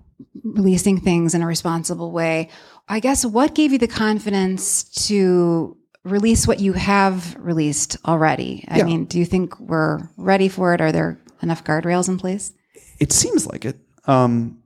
[0.44, 2.50] releasing things in a responsible way.
[2.88, 8.64] I guess what gave you the confidence to release what you have released already?
[8.68, 8.84] I yeah.
[8.84, 10.80] mean, do you think we're ready for it?
[10.80, 12.52] Are there enough guardrails in place?
[13.00, 13.76] It seems like it.
[14.06, 14.62] Um,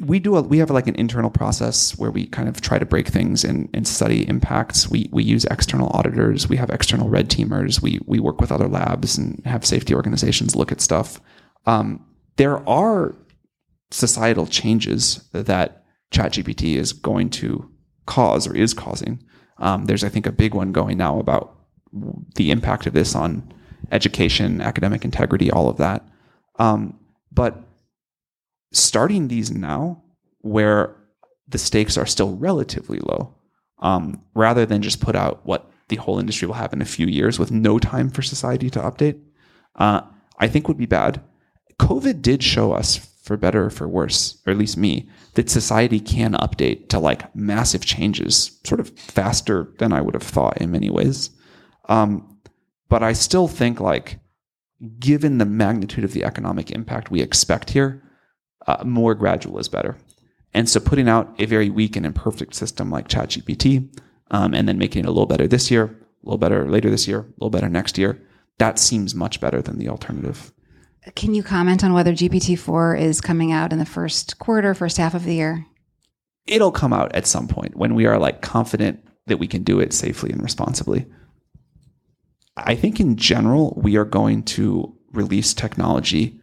[0.00, 2.86] we do a, we have like an internal process where we kind of try to
[2.86, 4.88] break things and, and study impacts.
[4.88, 6.48] We we use external auditors.
[6.48, 7.82] We have external red teamers.
[7.82, 11.20] We we work with other labs and have safety organizations look at stuff.
[11.66, 12.04] Um,
[12.36, 13.14] there are
[13.92, 17.70] societal changes that ChatGPT is going to
[18.06, 19.22] cause or is causing.
[19.58, 21.56] Um, there's, I think, a big one going now about
[22.36, 23.52] the impact of this on
[23.90, 26.04] education, academic integrity, all of that.
[26.58, 26.98] Um,
[27.30, 27.62] but
[28.72, 30.02] starting these now,
[30.40, 30.96] where
[31.46, 33.34] the stakes are still relatively low,
[33.78, 37.06] um, rather than just put out what the whole industry will have in a few
[37.06, 39.20] years with no time for society to update,
[39.76, 40.00] uh,
[40.38, 41.20] I think would be bad.
[41.78, 46.00] COVID did show us, for better or for worse, or at least me, that society
[46.00, 50.70] can update to like massive changes sort of faster than I would have thought in
[50.70, 51.30] many ways.
[51.88, 52.38] Um,
[52.88, 54.18] but I still think like,
[54.98, 58.02] given the magnitude of the economic impact we expect here,
[58.66, 59.96] uh, more gradual is better.
[60.52, 63.98] And so putting out a very weak and imperfect system like ChatGPT,
[64.32, 67.06] um, and then making it a little better this year, a little better later this
[67.06, 68.20] year, a little better next year,
[68.58, 70.52] that seems much better than the alternative.
[71.16, 75.14] Can you comment on whether GPT-4 is coming out in the first quarter, first half
[75.14, 75.66] of the year?
[76.46, 79.80] It'll come out at some point when we are like confident that we can do
[79.80, 81.06] it safely and responsibly.
[82.56, 86.40] I think in general, we are going to release technology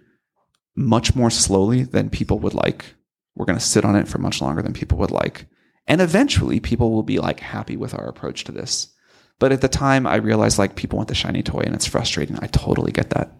[0.75, 2.95] much more slowly than people would like.
[3.35, 5.45] We're going to sit on it for much longer than people would like.
[5.87, 8.93] And eventually people will be like happy with our approach to this.
[9.39, 12.37] But at the time I realized like people want the shiny toy and it's frustrating.
[12.41, 13.31] I totally get that.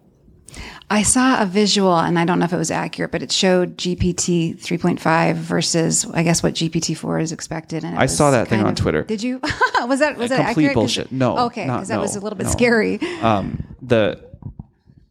[0.90, 3.76] I saw a visual, and I don't know if it was accurate, but it showed
[3.76, 7.84] GPT 3.5 versus, I guess, what GPT 4 is expected.
[7.84, 9.02] And I saw that thing kind on Twitter.
[9.04, 9.40] Did you?
[9.86, 10.74] was that was that complete accurate?
[10.74, 11.12] bullshit.
[11.12, 12.52] No, Okay, because that was a little bit no.
[12.52, 13.00] scary.
[13.22, 14.24] um, the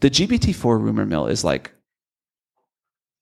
[0.02, 1.72] the GPT-4 rumor mill is like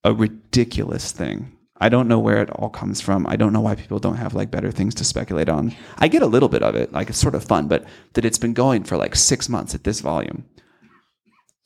[0.03, 1.51] a ridiculous thing.
[1.79, 3.27] I don't know where it all comes from.
[3.27, 5.75] I don't know why people don't have like better things to speculate on.
[5.99, 8.39] I get a little bit of it, like it's sort of fun, but that it's
[8.39, 10.45] been going for like six months at this volume.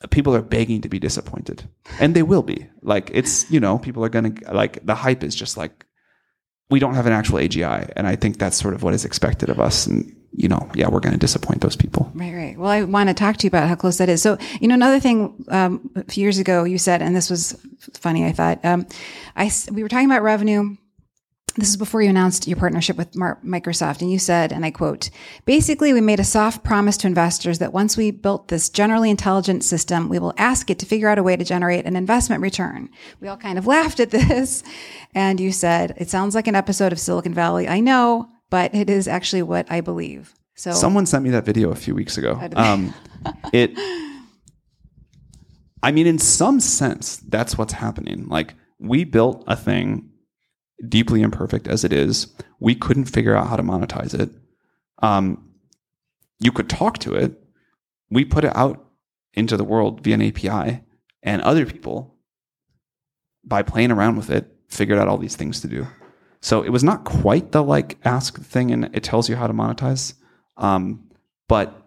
[0.09, 2.67] People are begging to be disappointed, and they will be.
[2.81, 5.85] Like it's you know people are gonna like the hype is just like
[6.69, 9.49] we don't have an actual AGI, and I think that's sort of what is expected
[9.49, 9.85] of us.
[9.85, 12.09] And you know, yeah, we're to disappoint those people.
[12.15, 12.57] Right, right.
[12.57, 14.21] Well, I want to talk to you about how close that is.
[14.21, 17.59] So, you know, another thing um, a few years ago you said, and this was
[17.95, 18.87] funny, I thought, um,
[19.35, 20.77] I we were talking about revenue.
[21.57, 25.09] This is before you announced your partnership with Microsoft, and you said, and I quote,
[25.45, 29.63] basically, we made a soft promise to investors that once we built this generally intelligent
[29.63, 32.89] system, we will ask it to figure out a way to generate an investment return.
[33.19, 34.63] We all kind of laughed at this.
[35.13, 37.67] And you said, it sounds like an episode of Silicon Valley.
[37.67, 40.33] I know, but it is actually what I believe.
[40.55, 42.39] So, Someone sent me that video a few weeks ago.
[42.55, 42.93] Um,
[43.51, 43.71] it,
[45.83, 48.27] I mean, in some sense, that's what's happening.
[48.27, 50.11] Like, we built a thing
[50.87, 52.33] deeply imperfect as it is.
[52.59, 54.29] We couldn't figure out how to monetize it.
[55.01, 55.51] Um,
[56.39, 57.33] you could talk to it.
[58.09, 58.83] We put it out
[59.33, 60.81] into the world via an API,
[61.23, 62.15] and other people,
[63.43, 65.87] by playing around with it, figured out all these things to do.
[66.41, 69.53] So it was not quite the like ask thing and it tells you how to
[69.53, 70.15] monetize,
[70.57, 71.09] um,
[71.47, 71.81] but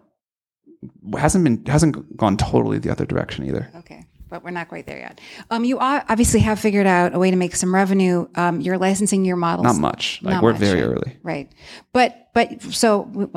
[1.17, 3.69] hasn't been hasn't gone totally the other direction either.
[3.75, 5.21] Okay, but we're not quite there yet.
[5.51, 8.27] Um, you obviously have figured out a way to make some revenue.
[8.35, 9.65] Um, you're licensing your models.
[9.65, 10.19] Not much.
[10.21, 10.89] Like Not we're much, very right.
[10.91, 11.17] early.
[11.23, 11.51] right?
[11.93, 13.29] But but so w-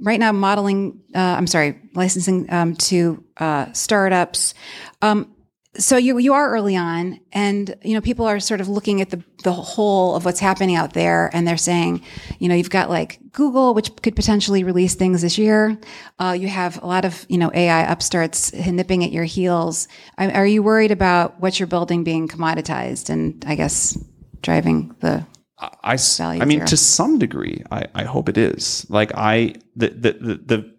[0.00, 1.00] right now, modeling.
[1.14, 4.54] Uh, I'm sorry, licensing um, to uh, startups.
[5.02, 5.34] Um,
[5.78, 9.10] so you you are early on, and you know people are sort of looking at
[9.10, 12.02] the the whole of what's happening out there, and they're saying,
[12.38, 15.78] you know, you've got like Google, which could potentially release things this year.
[16.18, 19.88] Uh, you have a lot of you know AI upstarts nipping at your heels.
[20.18, 23.96] Are are you worried about what you're building being commoditized, and I guess
[24.42, 25.26] driving the
[25.58, 26.66] I, Value I mean, zero.
[26.68, 28.86] to some degree, I, I hope it is.
[28.88, 30.74] Like I, the, the, the, the,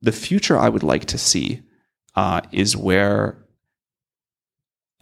[0.00, 1.62] the future I would like to see
[2.16, 3.41] uh, is where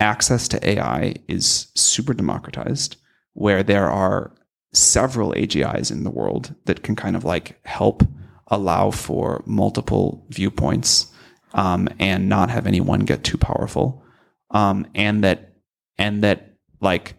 [0.01, 2.97] access to AI is super democratized,
[3.35, 4.33] where there are
[4.73, 8.03] several AGIs in the world that can kind of like help
[8.49, 11.13] allow for multiple viewpoints
[11.55, 14.03] um, and not have anyone get too powerful,
[14.51, 15.53] um, and that
[15.99, 17.15] and that like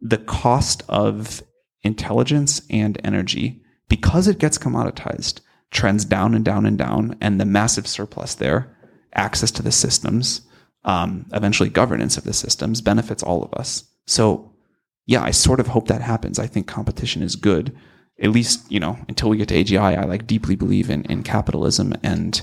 [0.00, 1.42] the cost of
[1.82, 7.44] intelligence and energy because it gets commoditized trends down and down and down and the
[7.44, 8.76] massive surplus there
[9.14, 10.42] access to the systems
[10.84, 13.84] um, eventually governance of the systems benefits all of us.
[14.06, 14.52] So
[15.06, 16.38] yeah i sort of hope that happens.
[16.38, 17.76] I think competition is good.
[18.20, 21.22] At least you know until we get to agi i like deeply believe in, in
[21.22, 22.40] capitalism and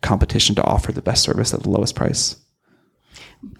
[0.00, 2.36] competition to offer the best service at the lowest price.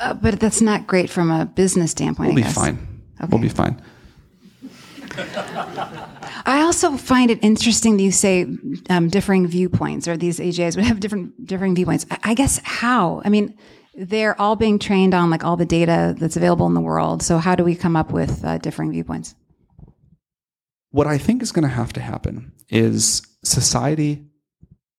[0.00, 2.34] Uh, but that's not great from a business standpoint.
[2.34, 3.02] we'll be fine.
[3.28, 3.80] We'll be fine.
[6.44, 8.46] I also find it interesting that you say
[8.88, 12.06] um, differing viewpoints, or these AGIs would have different differing viewpoints.
[12.10, 13.22] I, I guess how?
[13.24, 13.56] I mean,
[13.94, 17.22] they're all being trained on like all the data that's available in the world.
[17.22, 19.34] So how do we come up with uh, differing viewpoints?
[20.92, 24.24] what I think is going to have to happen is society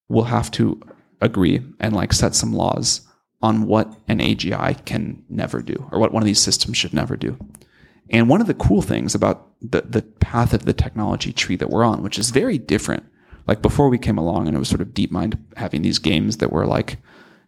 [0.10, 0.82] will have to
[1.22, 3.02] agree and like set some laws
[3.42, 7.16] on what an AGI can never do or what one of these systems should never
[7.16, 7.38] do.
[8.10, 11.70] And one of the cool things about the, the path of the technology tree that
[11.70, 13.06] we're on, which is very different,
[13.48, 16.52] like before we came along and it was sort of DeepMind having these games that
[16.52, 16.98] were like,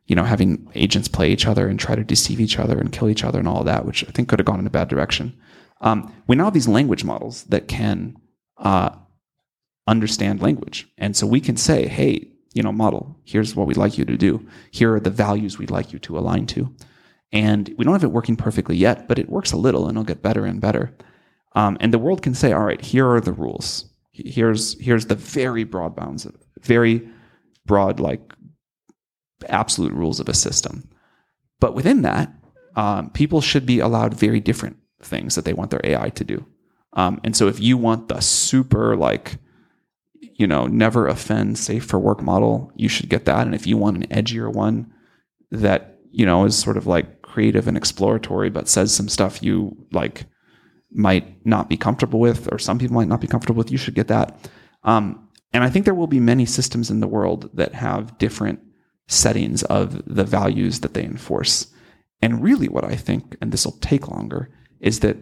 [0.06, 3.10] you know, having agents play each other and try to deceive each other and kill
[3.10, 4.88] each other and all of that, which I think could have gone in a bad
[4.88, 5.36] direction.
[5.82, 8.18] Um, we now have these language models that can
[8.58, 8.92] uh,
[9.88, 10.88] understand language.
[10.98, 14.18] And so we can say, hey, you know, model, here's what we'd like you to
[14.18, 14.46] do.
[14.72, 16.74] Here are the values we'd like you to align to.
[17.32, 20.06] And we don't have it working perfectly yet, but it works a little and it'll
[20.06, 20.96] get better and better.
[21.54, 23.86] Um, and the world can say, all right, here are the rules.
[24.12, 27.06] Here's here's the very broad bounds, of, very
[27.66, 28.34] broad, like
[29.48, 30.90] absolute rules of a system.
[31.60, 32.34] But within that,
[32.76, 36.46] um, people should be allowed very different things that they want their AI to do.
[36.94, 39.38] Um, and so if you want the super like,
[40.20, 43.46] you know, never offend, safe for work model, you should get that.
[43.46, 44.94] And if you want an edgier one
[45.52, 49.76] that, you know, is sort of like creative and exploratory, but says some stuff you
[49.92, 50.26] like
[50.92, 53.96] might not be comfortable with, or some people might not be comfortable with, you should
[53.96, 54.50] get that.
[54.84, 58.60] Um, and I think there will be many systems in the world that have different
[59.08, 61.68] settings of the values that they enforce.
[62.22, 64.50] And really, what I think, and this will take longer,
[64.80, 65.18] is that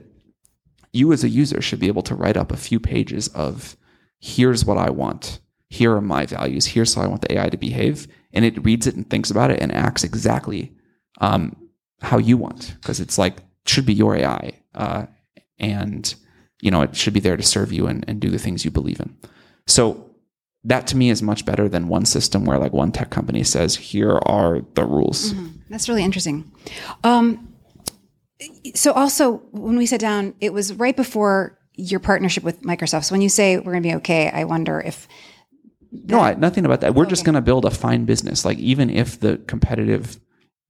[0.94, 3.76] you as a user should be able to write up a few pages of
[4.20, 7.58] here's what I want, here are my values, here's how I want the AI to
[7.58, 10.72] behave, and it reads it and thinks about it and acts exactly
[11.20, 11.56] um,
[12.02, 15.08] how you want because it's like should be your AI, uh,
[15.58, 16.14] and
[16.62, 18.72] you know it should be there to serve you and, and do the things you
[18.72, 19.18] believe in.
[19.66, 20.13] So
[20.64, 23.76] that to me is much better than one system where like one tech company says
[23.76, 25.34] here are the rules.
[25.34, 25.48] Mm-hmm.
[25.70, 26.52] That's really interesting.
[27.04, 27.54] Um,
[28.76, 33.06] so also when we sat down, it was right before your partnership with Microsoft.
[33.06, 35.08] So when you say we're going to be okay, I wonder if
[35.92, 36.96] no, I, nothing about that.
[36.96, 37.12] We're okay.
[37.12, 38.46] just going to build a fine business.
[38.46, 40.20] Like even if the competitive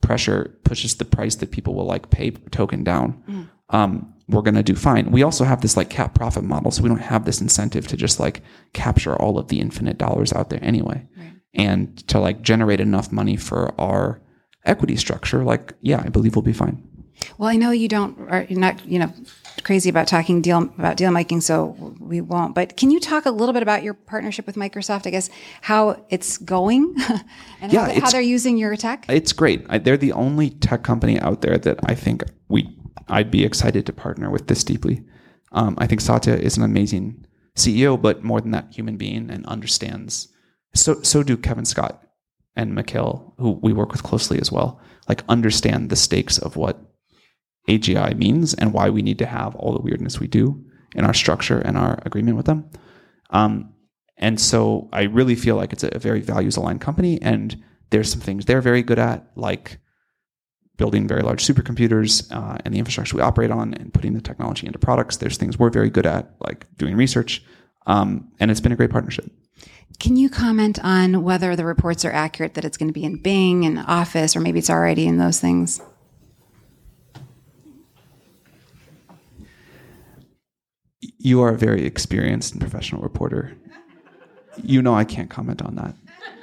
[0.01, 3.49] pressure pushes the price that people will like pay token down, mm.
[3.69, 5.11] um, we're going to do fine.
[5.11, 7.97] We also have this like cap profit model, so we don't have this incentive to
[7.97, 8.41] just like
[8.73, 11.33] capture all of the infinite dollars out there anyway, right.
[11.53, 14.21] and to like generate enough money for our
[14.65, 15.43] equity structure.
[15.43, 16.87] Like, yeah, I believe we'll be fine.
[17.37, 19.13] Well, I know you don't are not you know
[19.63, 22.55] crazy about talking deal about deal making, so we won't.
[22.55, 25.05] But can you talk a little bit about your partnership with Microsoft?
[25.05, 25.29] I guess
[25.61, 26.95] how it's going
[27.61, 29.05] and yeah, how, how, they're using your tech.
[29.09, 29.65] It's great.
[29.69, 32.75] I, they're the only tech company out there that I think we
[33.07, 35.03] I'd be excited to partner with this deeply.
[35.51, 37.25] Um, I think Satya is an amazing
[37.55, 40.29] CEO, but more than that, human being and understands.
[40.73, 42.03] So so do Kevin Scott
[42.55, 44.81] and Mikhail, who we work with closely as well.
[45.07, 46.79] Like understand the stakes of what
[47.69, 50.63] AGI means and why we need to have all the weirdness we do
[50.95, 52.69] in our structure and our agreement with them.
[53.29, 53.73] Um,
[54.17, 58.11] and so I really feel like it's a, a very values aligned company, and there's
[58.11, 59.79] some things they're very good at, like
[60.77, 64.65] building very large supercomputers uh, and the infrastructure we operate on and putting the technology
[64.65, 65.17] into products.
[65.17, 67.43] There's things we're very good at, like doing research.
[67.85, 69.29] Um, and it's been a great partnership.
[69.99, 73.21] Can you comment on whether the reports are accurate that it's going to be in
[73.21, 75.81] Bing and Office, or maybe it's already in those things?
[81.19, 83.55] You are a very experienced and professional reporter.
[84.61, 85.95] You know I can't comment on that.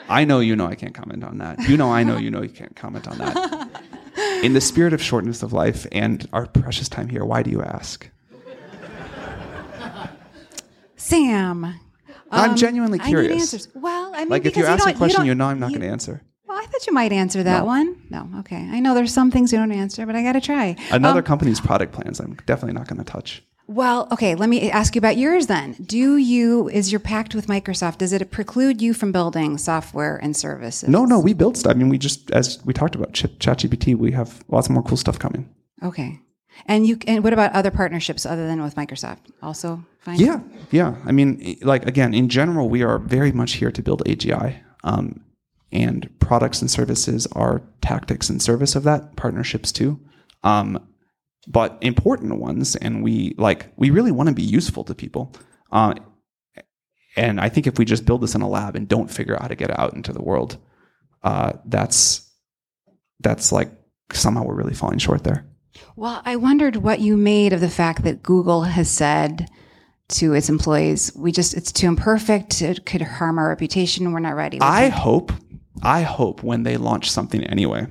[0.08, 1.60] I know you know I can't comment on that.
[1.68, 3.82] You know I know you know you can't comment on that.
[4.42, 7.62] In the spirit of shortness of life and our precious time here, why do you
[7.62, 8.08] ask?
[10.96, 11.74] Sam.
[12.30, 13.30] I'm um, genuinely curious.
[13.30, 13.68] I need answers.
[13.74, 15.80] Well, I mean, like if you ask a question, you, you know I'm not going
[15.80, 16.22] to answer.
[16.46, 17.64] Well, I thought you might answer that no.
[17.64, 18.02] one.
[18.08, 18.68] No, okay.
[18.70, 20.76] I know there's some things you don't answer, but I got to try.
[20.90, 23.42] Another um, company's product plans, I'm definitely not going to touch.
[23.70, 25.74] Well, okay, let me ask you about yours then.
[25.74, 30.36] Do you, is your pact with Microsoft, does it preclude you from building software and
[30.36, 30.88] services?
[30.88, 31.70] No, no, we build stuff.
[31.70, 35.20] I mean, we just, as we talked about ChatGPT, we have lots more cool stuff
[35.20, 35.48] coming.
[35.84, 36.18] Okay.
[36.66, 39.30] And you, and what about other partnerships other than with Microsoft?
[39.40, 40.18] Also fine?
[40.18, 40.40] Yeah,
[40.72, 40.96] yeah.
[41.04, 44.56] I mean, like, again, in general, we are very much here to build AGI.
[44.82, 45.24] Um,
[45.70, 50.00] and products and services are tactics in service of that, partnerships too.
[50.42, 50.88] Um,
[51.46, 52.76] but important ones.
[52.76, 55.34] And we like, we really want to be useful to people.
[55.72, 55.94] Uh,
[57.16, 59.42] and I think if we just build this in a lab and don't figure out
[59.42, 60.58] how to get it out into the world,
[61.22, 62.30] uh, that's
[63.20, 63.70] that's like
[64.12, 65.46] somehow we're really falling short there.
[65.96, 69.48] Well, I wondered what you made of the fact that Google has said
[70.08, 72.62] to its employees, "We just it's too imperfect.
[72.62, 74.12] It could harm our reputation.
[74.12, 75.32] We're not ready." I hope,
[75.82, 77.86] I hope when they launch something anyway,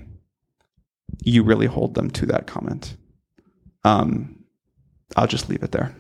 [1.23, 2.95] you really hold them to that comment.
[3.83, 4.43] Um,
[5.15, 5.95] I'll just leave it there.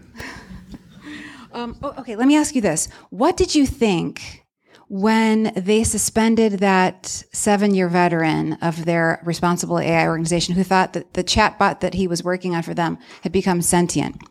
[1.53, 2.89] um, oh, okay, let me ask you this.
[3.09, 4.45] What did you think
[4.89, 11.13] when they suspended that seven year veteran of their responsible AI organization who thought that
[11.13, 14.21] the chatbot that he was working on for them had become sentient?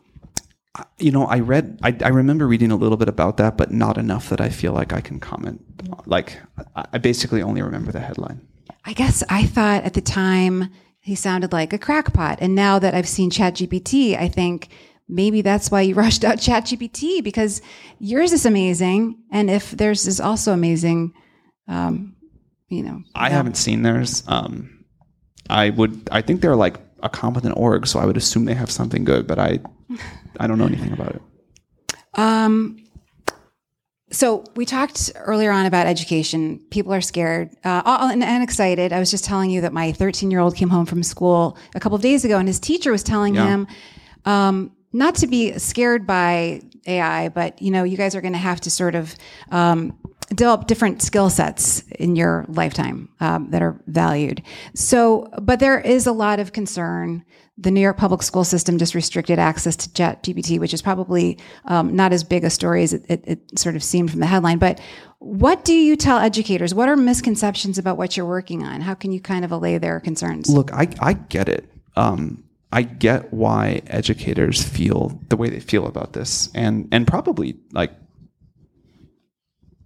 [0.99, 3.97] You know, I read, I, I remember reading a little bit about that, but not
[3.97, 5.61] enough that I feel like I can comment.
[6.05, 6.39] Like,
[6.75, 8.45] I basically only remember the headline.
[8.85, 10.69] I guess I thought at the time
[11.09, 12.37] he sounded like a crackpot.
[12.39, 14.69] And now that I've seen ChatGPT, I think
[15.07, 17.63] maybe that's why you rushed out ChatGPT because
[17.99, 19.17] yours is amazing.
[19.31, 21.13] And if theirs is also amazing,
[21.67, 22.15] um,
[22.67, 23.01] you know.
[23.15, 24.23] I haven't seen theirs.
[24.27, 24.85] Um,
[25.49, 28.69] I would, I think they're like a competent org, so I would assume they have
[28.69, 29.59] something good, but I,
[30.39, 31.21] I don't know anything about it.
[32.13, 32.77] Um,
[34.11, 36.59] so we talked earlier on about education.
[36.71, 38.91] People are scared uh, and, and, excited.
[38.91, 41.79] I was just telling you that my 13 year old came home from school a
[41.79, 43.47] couple of days ago, and his teacher was telling yeah.
[43.47, 43.67] him
[44.25, 48.39] um, not to be scared by AI, but you know, you guys are going to
[48.39, 49.15] have to sort of
[49.51, 49.97] um,
[50.29, 54.41] develop different skill sets in your lifetime um, that are valued.
[54.73, 57.23] So, but there is a lot of concern.
[57.57, 61.93] The New York public school system just restricted access to ChatGPT, which is probably um,
[61.93, 64.59] not as big a story as it, it, it sort of seemed from the headline.
[64.59, 64.79] But
[65.17, 66.73] what do you tell educators?
[66.73, 68.79] What are misconceptions about what you're working on?
[68.79, 70.49] How can you kind of allay their concerns?
[70.49, 71.69] Look, I, I get it.
[71.97, 77.57] Um, I get why educators feel the way they feel about this, and and probably
[77.71, 77.91] like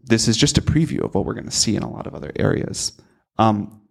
[0.03, 2.13] this is just a preview of what we're going to see in a lot of
[2.13, 2.91] other areas.
[3.37, 3.81] Um,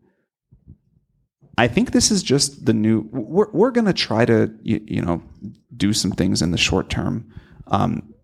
[1.58, 3.08] I think this is just the new.
[3.12, 5.22] We're we're going to try to you, you, know
[5.76, 7.32] do some things in the short term,
[7.66, 8.14] um,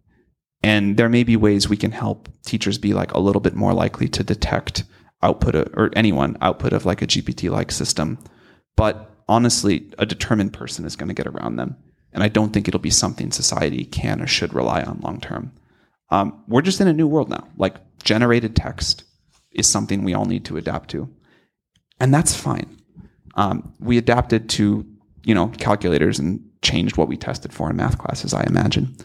[0.63, 3.75] and there may be ways we can help teachers be like a little bit more
[3.75, 4.85] likely to detect
[5.23, 8.19] output of, or anyone output of like a GPT like system,
[8.77, 11.77] but honestly, a determined person is going to get around them.
[12.13, 15.53] And I don't think it'll be something society can or should rely on long term.
[16.11, 17.47] Um, we're just in a new world now.
[17.57, 19.05] Like generated text
[19.53, 21.09] is something we all need to adapt to,
[22.01, 22.79] and that's fine.
[23.35, 24.87] Um, we adapted to
[25.25, 28.35] you know calculators and changed what we tested for in math classes.
[28.35, 28.97] I imagine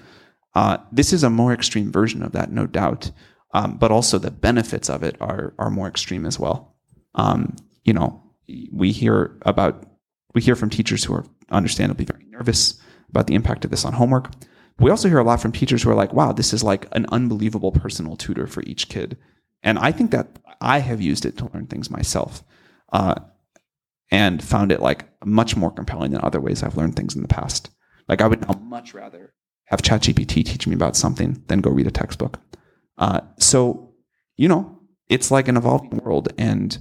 [0.56, 3.12] uh, this is a more extreme version of that, no doubt.
[3.56, 6.76] Um, but also the benefits of it are are more extreme as well.
[7.16, 8.24] Um, you know,
[8.72, 9.86] we hear about
[10.34, 13.94] we hear from teachers who are understandably very nervous about the impact of this on
[13.94, 14.32] homework.
[14.80, 17.06] We also hear a lot from teachers who are like, wow, this is like an
[17.10, 19.18] unbelievable personal tutor for each kid.
[19.62, 22.44] And I think that I have used it to learn things myself
[22.92, 23.16] uh,
[24.12, 27.28] and found it like much more compelling than other ways I've learned things in the
[27.28, 27.70] past.
[28.08, 29.34] Like I would now much rather
[29.66, 32.40] have ChatGPT teach me about something than go read a textbook.
[32.98, 33.94] Uh, so,
[34.36, 36.78] you know, it's like an evolving world and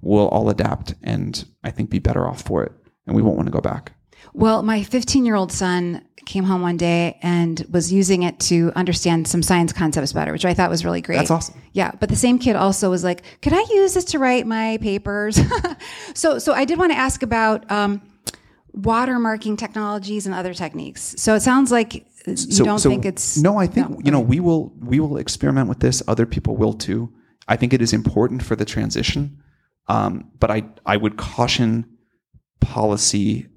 [0.00, 2.72] we'll all adapt and I think be better off for it
[3.06, 3.92] and we won't want to go back.
[4.32, 8.72] Well, my 15 year old son came home one day and was using it to
[8.76, 11.16] understand some science concepts better, which I thought was really great.
[11.16, 11.60] That's awesome.
[11.72, 14.78] Yeah, but the same kid also was like, "Could I use this to write my
[14.78, 15.40] papers?"
[16.14, 18.00] so, so I did want to ask about um,
[18.76, 21.14] watermarking technologies and other techniques.
[21.18, 23.58] So it sounds like you so, don't so think it's no.
[23.58, 26.02] I think no, you know we will we will experiment with this.
[26.06, 27.12] Other people will too.
[27.48, 29.42] I think it is important for the transition,
[29.88, 31.86] um, but I I would caution
[32.60, 33.48] policy,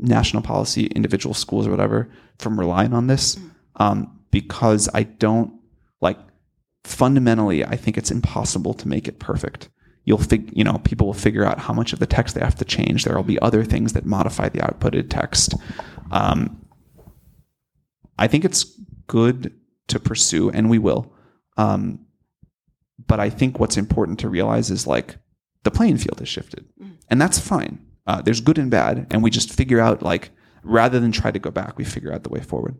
[0.00, 3.50] national policy, individual schools or whatever from relying on this mm.
[3.76, 5.52] um, because I don't
[6.00, 6.18] like
[6.84, 7.64] fundamentally.
[7.64, 9.68] I think it's impossible to make it perfect.
[10.04, 12.54] You'll fig, you know, people will figure out how much of the text they have
[12.56, 13.04] to change.
[13.04, 15.54] There will be other things that modify the outputted text.
[16.10, 16.64] Um,
[18.18, 18.64] I think it's
[19.06, 19.54] good
[19.88, 21.12] to pursue, and we will.
[21.56, 22.06] Um,
[23.06, 25.16] but I think what's important to realize is like
[25.64, 26.92] the playing field has shifted, mm.
[27.10, 27.78] and that's fine.
[28.08, 30.30] Uh, there's good and bad, and we just figure out like
[30.64, 32.74] rather than try to go back, we figure out the way forward.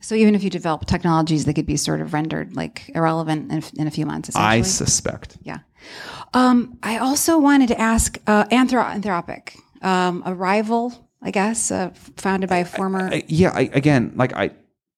[0.00, 3.62] So even if you develop technologies that could be sort of rendered like irrelevant in,
[3.80, 5.38] in a few months, I suspect.
[5.42, 5.60] Yeah.
[6.34, 11.90] Um, I also wanted to ask uh, Anthro- Anthropic, um, a rival, I guess, uh,
[12.16, 13.08] founded by a former.
[13.08, 13.52] I, I, yeah.
[13.54, 14.50] I, again, like I,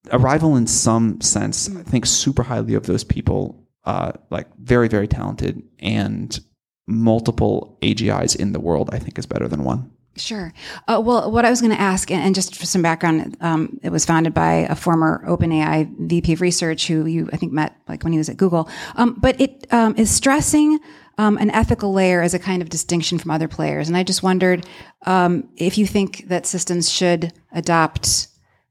[0.09, 1.69] a rival in some sense.
[1.69, 1.79] Mm.
[1.79, 3.61] I think super highly of those people.
[3.83, 6.39] Uh, like very, very talented and
[6.87, 9.91] multiple AGIs in the world, I think is better than one.
[10.17, 10.53] Sure.
[10.87, 13.89] Uh, well, what I was going to ask, and, just for some background, um, it
[13.89, 18.03] was founded by a former OpenAI VP of research who you, I think, met like
[18.03, 18.69] when he was at Google.
[18.95, 20.79] Um, but it um, is stressing
[21.17, 23.89] um, an ethical layer as a kind of distinction from other players.
[23.89, 24.65] And I just wondered
[25.05, 28.27] um, if you think that systems should adopt,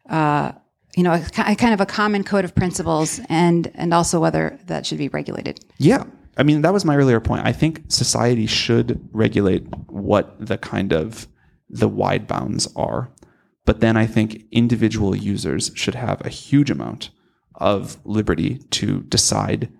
[0.08, 0.52] uh,
[0.96, 4.58] you know, a, a kind of a common code of principles, and and also whether
[4.66, 5.60] that should be regulated.
[5.78, 6.04] Yeah.
[6.36, 7.46] I mean, that was my earlier point.
[7.46, 11.28] I think society should regulate what the kind of
[11.68, 13.10] the wide bounds are.
[13.64, 17.10] But then I think individual users should have a huge amount
[17.54, 19.72] of liberty to decide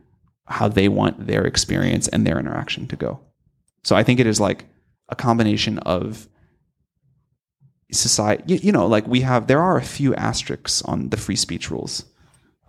[0.46, 3.20] how they want their experience and their interaction to go.
[3.82, 4.66] So I think it is like
[5.08, 6.28] a combination of
[7.92, 11.70] society, you, know, like we have, there are a few asterisks on the free speech
[11.70, 12.04] rules.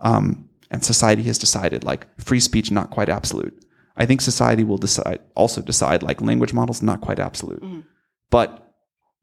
[0.00, 3.64] Um, and society has decided like free speech not quite absolute
[3.96, 7.62] I think society will decide also decide like language models not quite absolute.
[7.62, 7.84] Mm.
[8.30, 8.74] But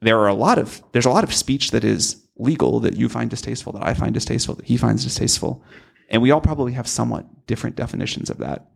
[0.02, 3.10] there are a lot of there's a lot of speech that is legal that you
[3.10, 5.64] find distasteful, that I find distasteful, that he finds distasteful.
[6.10, 8.70] And we all probably have somewhat different definitions of that.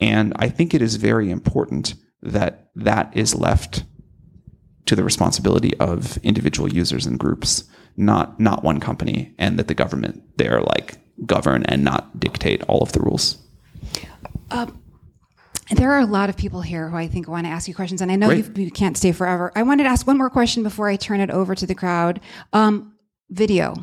[0.00, 3.84] And I think it is very important that that is left
[4.86, 7.64] to the responsibility of individual users and groups,
[7.96, 12.82] not not one company, and that the government there like govern and not dictate all
[12.82, 13.38] of the rules.
[14.50, 14.66] Uh,
[15.78, 18.00] there are a lot of people here who I think want to ask you questions,
[18.00, 19.52] and I know you, can't stay forever.
[19.54, 22.20] I wanted to ask one more question before I turn it over to the crowd.
[22.52, 22.94] Um,
[23.30, 23.74] video,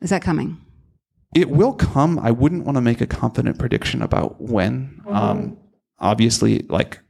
[0.00, 0.58] is that coming?
[1.34, 2.18] it will come.
[2.18, 5.00] I wouldn't want to make a confident prediction about when.
[5.08, 5.58] Um,
[5.98, 7.00] obviously, like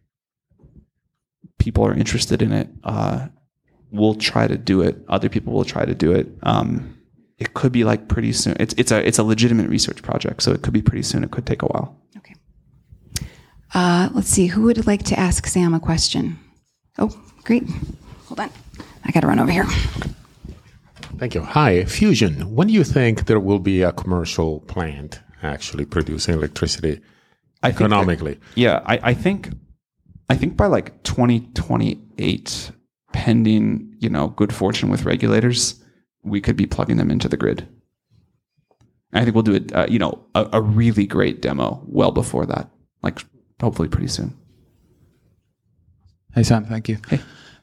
[1.58, 2.68] people are interested in it.
[2.84, 3.28] Uh,
[3.90, 4.98] we'll try to do it.
[5.08, 6.28] Other people will try to do it.
[6.42, 6.98] Um,
[7.38, 8.56] it could be like pretty soon.
[8.60, 11.24] It's it's a it's a legitimate research project, so it could be pretty soon.
[11.24, 11.96] It could take a while.
[13.70, 13.78] Okay.
[13.78, 14.46] Uh, let's see.
[14.46, 16.38] Who would like to ask Sam a question?
[16.98, 17.10] Oh,
[17.44, 17.64] great.
[18.26, 18.50] Hold on.
[19.04, 19.66] I got to run over here.
[21.18, 21.42] Thank you.
[21.42, 22.54] Hi, Fusion.
[22.54, 27.00] When do you think there will be a commercial plant actually producing electricity
[27.62, 28.40] I think that- economically?
[28.54, 29.50] Yeah, I, I think
[30.28, 32.70] I think by like 2028,
[33.12, 35.82] pending you know good fortune with regulators,
[36.22, 37.66] we could be plugging them into the grid.
[39.12, 39.72] I think we'll do it.
[39.74, 42.70] Uh, you know, a, a really great demo well before that,
[43.02, 43.18] like
[43.60, 44.36] hopefully pretty soon.
[46.34, 46.98] Hey Sam, thank you.
[47.08, 47.20] Hey.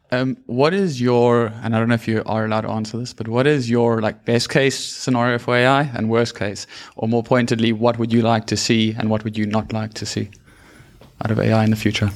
[0.09, 3.13] Um, what is your and I don't know if you are allowed to answer this,
[3.13, 7.23] but what is your like best case scenario for AI and worst case, or more
[7.23, 10.29] pointedly, what would you like to see and what would you not like to see
[11.23, 12.09] out of AI in the future?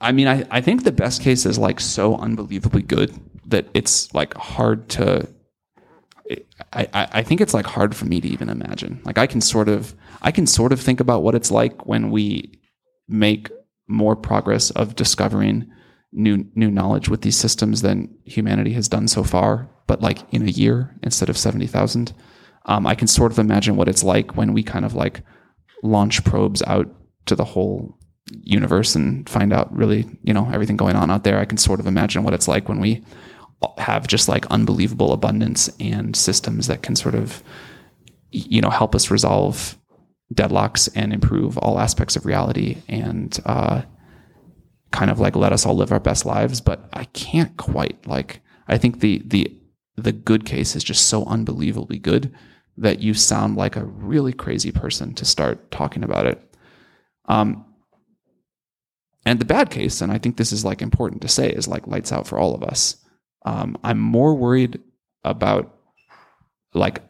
[0.00, 3.14] I mean, I, I think the best case is like so unbelievably good
[3.46, 5.28] that it's like hard to.
[6.72, 9.00] I, I, think it's like hard for me to even imagine.
[9.04, 12.10] Like I can sort of I can sort of think about what it's like when
[12.10, 12.60] we
[13.08, 13.50] make
[13.86, 15.70] more progress of discovering
[16.12, 19.70] new new knowledge with these systems than humanity has done so far.
[19.86, 22.12] But like in a year instead of seventy thousand,
[22.66, 25.22] um, I can sort of imagine what it's like when we kind of like
[25.82, 26.86] launch probes out
[27.26, 27.98] to the whole
[28.42, 31.38] universe and find out really, you know, everything going on out there.
[31.38, 33.04] I can sort of imagine what it's like when we
[33.78, 37.42] have just like unbelievable abundance and systems that can sort of,
[38.30, 39.76] you know, help us resolve
[40.32, 43.82] deadlocks and improve all aspects of reality and uh,
[44.92, 46.60] kind of like let us all live our best lives.
[46.60, 48.40] But I can't quite like.
[48.68, 49.54] I think the the
[49.96, 52.32] the good case is just so unbelievably good
[52.76, 56.40] that you sound like a really crazy person to start talking about it.
[57.24, 57.64] Um,
[59.26, 61.88] and the bad case, and I think this is like important to say, is like
[61.88, 62.96] lights out for all of us.
[63.44, 64.80] Um, I'm more worried
[65.24, 65.74] about
[66.74, 67.02] like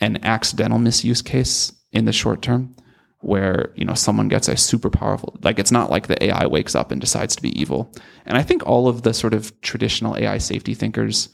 [0.00, 2.74] an accidental misuse case in the short term
[3.22, 6.74] where you know someone gets a super powerful like it's not like the AI wakes
[6.74, 7.92] up and decides to be evil.
[8.24, 11.28] And I think all of the sort of traditional AI safety thinkers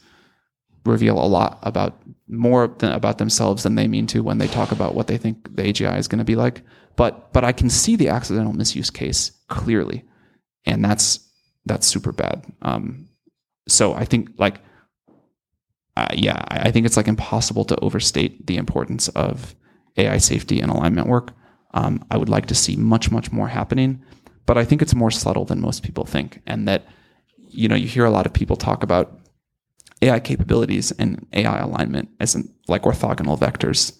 [0.85, 4.71] reveal a lot about more than about themselves than they mean to when they talk
[4.71, 6.61] about what they think the AGI is going to be like.
[6.95, 10.03] But but I can see the accidental misuse case clearly,
[10.65, 11.19] and that's
[11.65, 12.45] that's super bad.
[12.61, 13.07] Um,
[13.67, 14.61] so I think like
[15.97, 19.55] uh, yeah, I think it's like impossible to overstate the importance of
[19.97, 21.33] AI safety and alignment work.
[21.73, 24.03] Um, I would like to see much much more happening,
[24.45, 26.85] but I think it's more subtle than most people think, and that
[27.49, 29.19] you know you hear a lot of people talk about
[30.03, 33.97] AI capabilities and AI alignment as in, like orthogonal vectors.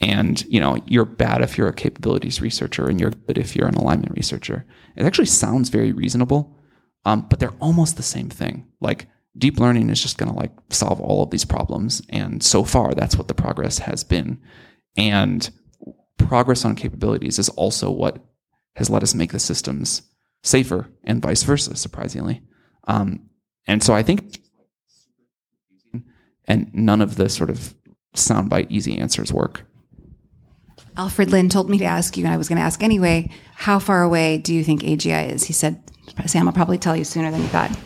[0.00, 3.68] And you know, you're bad if you're a capabilities researcher, and you're good if you're
[3.68, 4.66] an alignment researcher.
[4.96, 6.58] It actually sounds very reasonable,
[7.06, 8.66] um, but they're almost the same thing.
[8.80, 9.06] Like
[9.38, 12.94] deep learning is just going to like solve all of these problems, and so far
[12.94, 14.38] that's what the progress has been.
[14.96, 15.48] And
[16.18, 18.18] progress on capabilities is also what
[18.74, 20.02] has let us make the systems
[20.42, 21.76] safer, and vice versa.
[21.76, 22.42] Surprisingly,
[22.88, 23.30] um,
[23.68, 24.40] and so I think
[26.48, 27.74] and none of the sort of
[28.16, 29.64] soundbite easy answers work.
[30.96, 33.78] Alfred Lin told me to ask you, and I was going to ask anyway, how
[33.78, 35.44] far away do you think AGI is?
[35.44, 35.82] He said,
[36.26, 37.76] Sam will probably tell you sooner than you thought.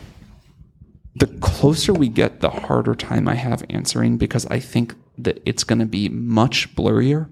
[1.16, 5.64] The closer we get, the harder time I have answering because I think that it's
[5.64, 7.28] going to be much blurrier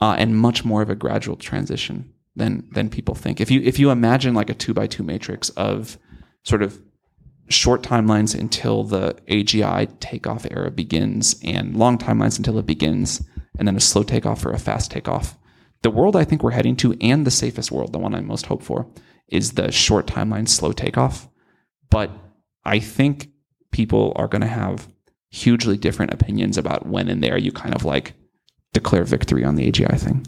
[0.00, 3.40] uh, and much more of a gradual transition than than people think.
[3.40, 5.98] If you if you imagine like a two by two matrix of
[6.44, 6.80] sort of
[7.48, 13.26] short timelines until the AGI takeoff era begins and long timelines until it begins,
[13.58, 15.36] and then a slow takeoff or a fast takeoff.
[15.82, 18.46] The world I think we're heading to, and the safest world, the one I most
[18.46, 18.86] hope for,
[19.28, 21.28] is the short timeline, slow takeoff.
[21.90, 22.10] But
[22.64, 23.30] I think
[23.70, 24.88] people are going to have
[25.30, 28.14] hugely different opinions about when and there you kind of like
[28.72, 30.26] declare victory on the AGI thing.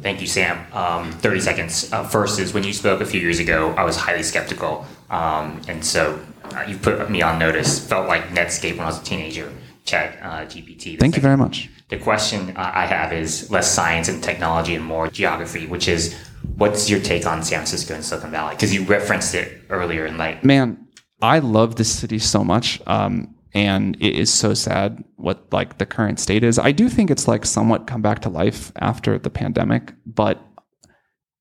[0.00, 0.64] Thank you, Sam.
[0.72, 1.92] Um, 30 seconds.
[1.92, 4.86] Uh, first is when you spoke a few years ago, I was highly skeptical.
[5.10, 7.84] Um, and so uh, you put me on notice.
[7.84, 9.52] Felt like Netscape when I was a teenager,
[9.84, 10.98] Chat uh, GPT.
[11.00, 11.70] Thank you very much.
[11.88, 16.14] The question uh, I have is less science and technology and more geography, which is
[16.56, 18.54] what's your take on San Francisco and Silicon Valley?
[18.54, 20.86] Because you referenced it earlier in like man,
[21.22, 22.80] I love this city so much.
[22.86, 26.58] Um, and it is so sad what like the current state is.
[26.58, 30.42] I do think it's like somewhat come back to life after the pandemic, but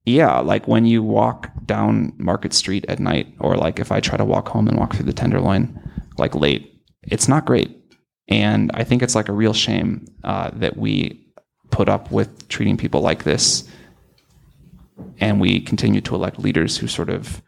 [0.06, 4.18] yeah, like when you walk down Market Street at night, or like if I try
[4.18, 5.82] to walk home and walk through the Tenderloin
[6.18, 6.72] like late,
[7.04, 7.76] it's not great.
[8.28, 11.26] And I think it's like a real shame uh, that we
[11.72, 13.68] put up with treating people like this
[15.18, 17.42] and we continue to elect leaders who sort of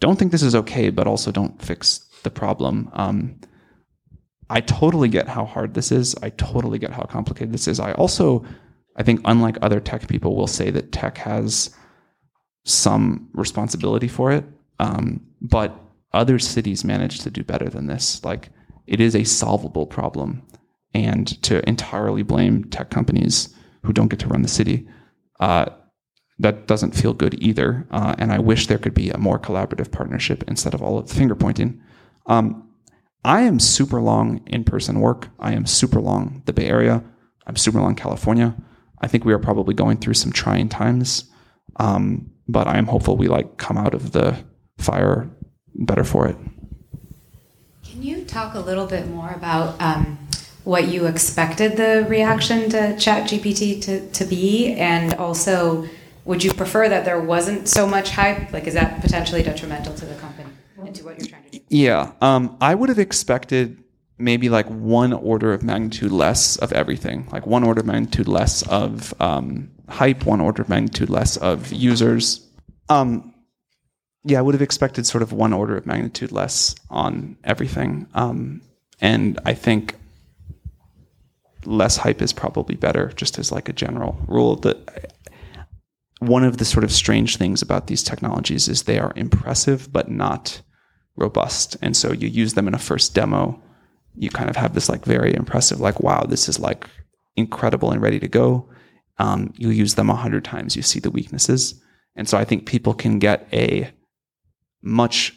[0.00, 2.90] don't think this is okay, but also don't fix the problem.
[2.92, 3.40] Um,
[4.50, 6.14] I totally get how hard this is.
[6.22, 7.80] I totally get how complicated this is.
[7.80, 8.44] I also,
[8.96, 11.74] I think, unlike other tech people, will say that tech has
[12.64, 14.44] some responsibility for it.
[14.78, 15.78] Um, but
[16.12, 18.22] other cities manage to do better than this.
[18.24, 18.50] Like,
[18.86, 20.42] it is a solvable problem.
[20.92, 24.86] And to entirely blame tech companies who don't get to run the city,
[25.40, 25.66] uh,
[26.38, 27.86] that doesn't feel good either.
[27.90, 31.08] Uh, and I wish there could be a more collaborative partnership instead of all of
[31.08, 31.80] the finger pointing.
[32.26, 32.68] Um,
[33.24, 35.28] I am super long in person work.
[35.38, 37.02] I am super long the Bay Area.
[37.46, 38.54] I'm super long California.
[39.00, 41.30] I think we are probably going through some trying times,
[41.76, 44.36] um, but I am hopeful we like come out of the
[44.78, 45.30] fire
[45.74, 46.36] better for it.
[47.84, 50.18] Can you talk a little bit more about um,
[50.64, 55.86] what you expected the reaction to ChatGPT to, to be, and also
[56.24, 58.52] would you prefer that there wasn't so much hype?
[58.52, 61.64] Like, is that potentially detrimental to the company and to what you're trying to do?
[61.68, 63.82] Yeah, um, I would have expected
[64.16, 68.62] maybe like one order of magnitude less of everything, like one order of magnitude less
[68.68, 72.46] of um, hype, one order of magnitude less of users.
[72.88, 73.34] Um,
[74.24, 78.06] yeah, I would have expected sort of one order of magnitude less on everything.
[78.14, 78.62] Um,
[79.00, 79.96] and I think
[81.66, 84.56] less hype is probably better, just as like a general rule.
[84.56, 85.13] That
[86.28, 90.10] one of the sort of strange things about these technologies is they are impressive but
[90.10, 90.62] not
[91.16, 91.76] robust.
[91.82, 93.60] And so you use them in a first demo,
[94.16, 96.88] you kind of have this like very impressive, like, wow, this is like
[97.36, 98.68] incredible and ready to go.
[99.18, 101.80] Um, you use them a hundred times, you see the weaknesses.
[102.16, 103.90] And so I think people can get a
[104.82, 105.32] much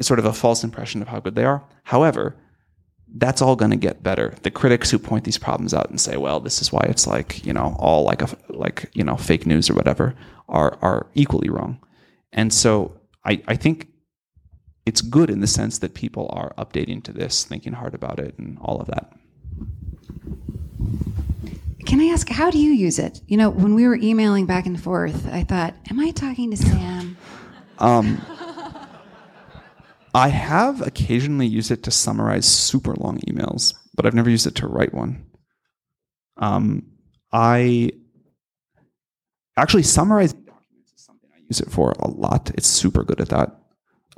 [0.00, 1.64] sort of a false impression of how good they are.
[1.84, 2.36] However,
[3.14, 4.34] that's all going to get better.
[4.42, 7.44] The critics who point these problems out and say, "Well, this is why it's like
[7.46, 10.14] you know all like a like you know fake news or whatever,"
[10.48, 11.78] are are equally wrong.
[12.32, 13.88] And so I I think
[14.84, 18.38] it's good in the sense that people are updating to this, thinking hard about it,
[18.38, 19.12] and all of that.
[21.86, 23.20] Can I ask, how do you use it?
[23.28, 26.56] You know, when we were emailing back and forth, I thought, am I talking to
[26.56, 27.16] Sam?
[27.78, 28.20] Um,
[30.16, 34.54] I have occasionally used it to summarize super long emails, but I've never used it
[34.54, 35.26] to write one.
[36.38, 36.86] Um,
[37.34, 37.90] I
[39.58, 42.50] actually summarize documents is something I use it for a lot.
[42.54, 43.60] It's super good at that.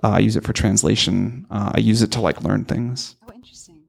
[0.05, 1.49] Uh, I use it for translation.
[1.51, 3.17] Uh, I use it to like learn things.
[3.27, 3.83] Oh, interesting.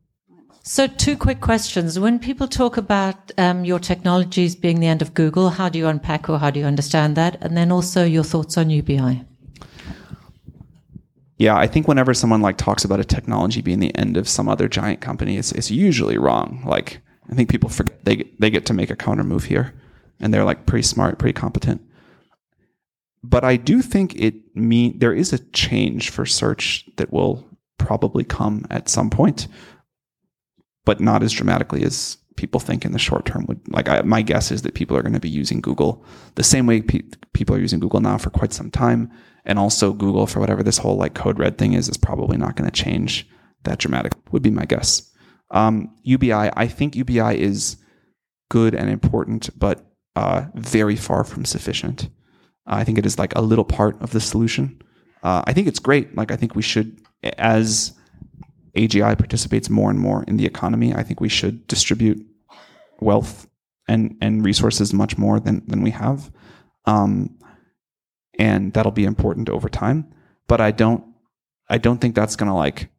[0.63, 1.99] So, two quick questions.
[1.99, 5.85] When people talk about um, your technologies being the end of Google, how do you
[5.85, 7.37] unpack or how do you understand that?
[7.41, 9.28] And then also your thoughts on UBI.
[11.39, 14.49] Yeah, I think whenever someone like talks about a technology being the end of some
[14.49, 16.61] other giant company, it's it's usually wrong.
[16.65, 19.73] Like I think people forget they they get to make a counter move here,
[20.19, 21.81] and they're like pretty smart, pretty competent.
[23.23, 28.25] But I do think it mean there is a change for search that will probably
[28.25, 29.47] come at some point,
[30.83, 33.45] but not as dramatically as people think in the short term.
[33.45, 36.03] Would like I, my guess is that people are going to be using Google
[36.35, 39.09] the same way pe- people are using Google now for quite some time
[39.45, 42.55] and also Google for whatever this whole like code red thing is is probably not
[42.55, 43.27] going to change
[43.63, 44.13] that dramatic.
[44.31, 45.09] Would be my guess.
[45.51, 47.77] Um, UBI, I think UBI is
[48.49, 49.85] good and important, but
[50.15, 52.09] uh, very far from sufficient.
[52.67, 54.81] I think it is like a little part of the solution.
[55.23, 56.15] Uh, I think it's great.
[56.15, 57.01] Like I think we should,
[57.37, 57.93] as
[58.75, 62.23] AGI participates more and more in the economy, I think we should distribute
[62.99, 63.47] wealth
[63.87, 66.31] and and resources much more than than we have.
[66.85, 67.37] Um,
[68.39, 70.11] and that'll be important over time.
[70.47, 71.03] But I don't,
[71.69, 72.89] I don't think that's going to like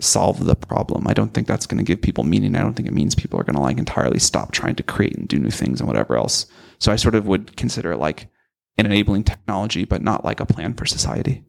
[0.00, 1.06] solve the problem.
[1.06, 2.56] I don't think that's going to give people meaning.
[2.56, 5.16] I don't think it means people are going to like entirely stop trying to create
[5.16, 6.46] and do new things and whatever else.
[6.78, 8.28] So I sort of would consider it like
[8.78, 11.44] an enabling technology, but not like a plan for society.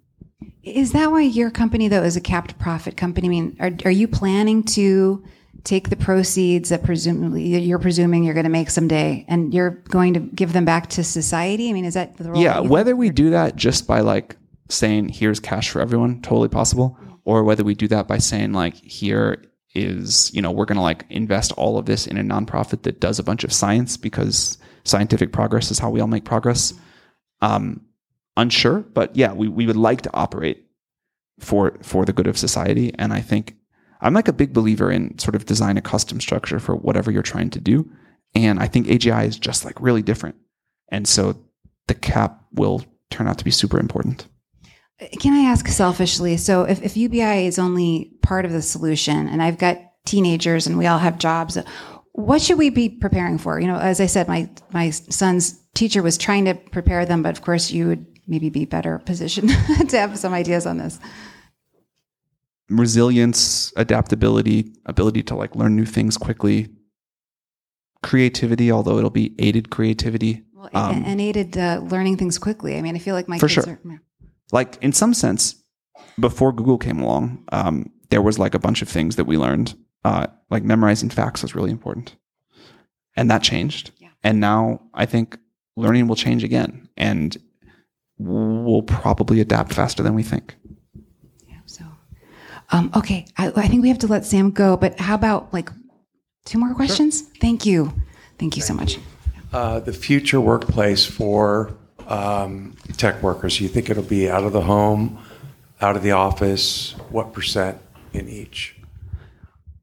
[0.63, 3.27] Is that why your company, though, is a capped profit company?
[3.27, 5.23] I mean, are, are you planning to
[5.63, 10.13] take the proceeds that presumably you're presuming you're going to make someday and you're going
[10.13, 11.69] to give them back to society?
[11.69, 12.41] I mean, is that the role?
[12.41, 14.37] Yeah, whether we do that just by like
[14.69, 18.75] saying here's cash for everyone, totally possible, or whether we do that by saying like
[18.75, 19.43] here
[19.73, 22.99] is, you know, we're going to like invest all of this in a nonprofit that
[22.99, 26.73] does a bunch of science because scientific progress is how we all make progress.
[27.41, 27.81] Um,
[28.37, 30.65] unsure, but yeah, we, we would like to operate
[31.39, 33.55] for for the good of society, and I think
[34.01, 37.21] I'm like a big believer in sort of design a custom structure for whatever you're
[37.21, 37.89] trying to do.
[38.33, 40.35] And I think AGI is just like really different.
[40.89, 41.35] And so
[41.87, 44.27] the cap will turn out to be super important.
[45.19, 46.37] Can I ask selfishly?
[46.37, 50.77] So, if, if UBI is only part of the solution, and I've got teenagers and
[50.77, 51.57] we all have jobs,
[52.11, 53.59] what should we be preparing for?
[53.59, 57.35] You know, as I said, my my son's teacher was trying to prepare them, but
[57.35, 59.49] of course, you would maybe be better positioned
[59.89, 60.99] to have some ideas on this.
[62.71, 66.69] Resilience, adaptability, ability to like learn new things quickly,
[68.01, 70.43] creativity, although it'll be aided creativity.
[70.53, 72.77] Well, um, and aided uh, learning things quickly.
[72.77, 73.79] I mean, I feel like my for kids sure.
[73.85, 74.01] are.
[74.51, 75.61] Like in some sense,
[76.19, 79.75] before Google came along, um, there was like a bunch of things that we learned.
[80.03, 82.15] Uh, like memorizing facts was really important,
[83.15, 83.91] and that changed.
[83.99, 84.09] Yeah.
[84.23, 85.37] And now I think
[85.75, 87.37] learning will change again, and
[88.17, 90.55] we'll probably adapt faster than we think.
[92.71, 92.79] Yeah.
[92.79, 94.77] So, um, okay, I, I think we have to let Sam go.
[94.77, 95.69] But how about like
[96.45, 97.21] two more questions?
[97.39, 97.93] Thank you.
[98.39, 98.97] Thank you so much.
[99.53, 101.75] Uh, the future workplace for
[102.07, 105.19] um, tech workers, you think it'll be out of the home,
[105.81, 106.95] out of the office?
[107.09, 107.77] What percent
[108.13, 108.75] in each?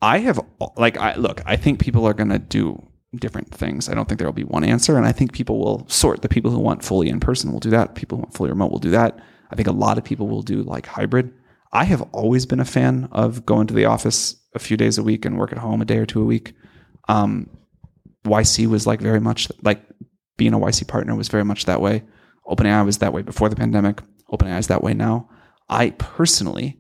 [0.01, 0.41] I have
[0.77, 1.43] like I look.
[1.45, 2.83] I think people are going to do
[3.17, 3.89] different things.
[3.89, 6.23] I don't think there will be one answer, and I think people will sort.
[6.23, 7.95] The people who want fully in person will do that.
[7.95, 9.19] People who want fully remote will do that.
[9.51, 11.33] I think a lot of people will do like hybrid.
[11.73, 15.03] I have always been a fan of going to the office a few days a
[15.03, 16.55] week and work at home a day or two a week.
[17.09, 17.51] Um,
[18.25, 19.83] YC was like very much like
[20.37, 22.05] being a YC partner was very much that way.
[22.47, 24.01] OpenAI was that way before the pandemic.
[24.31, 25.29] OpenAI is that way now.
[25.69, 26.79] I personally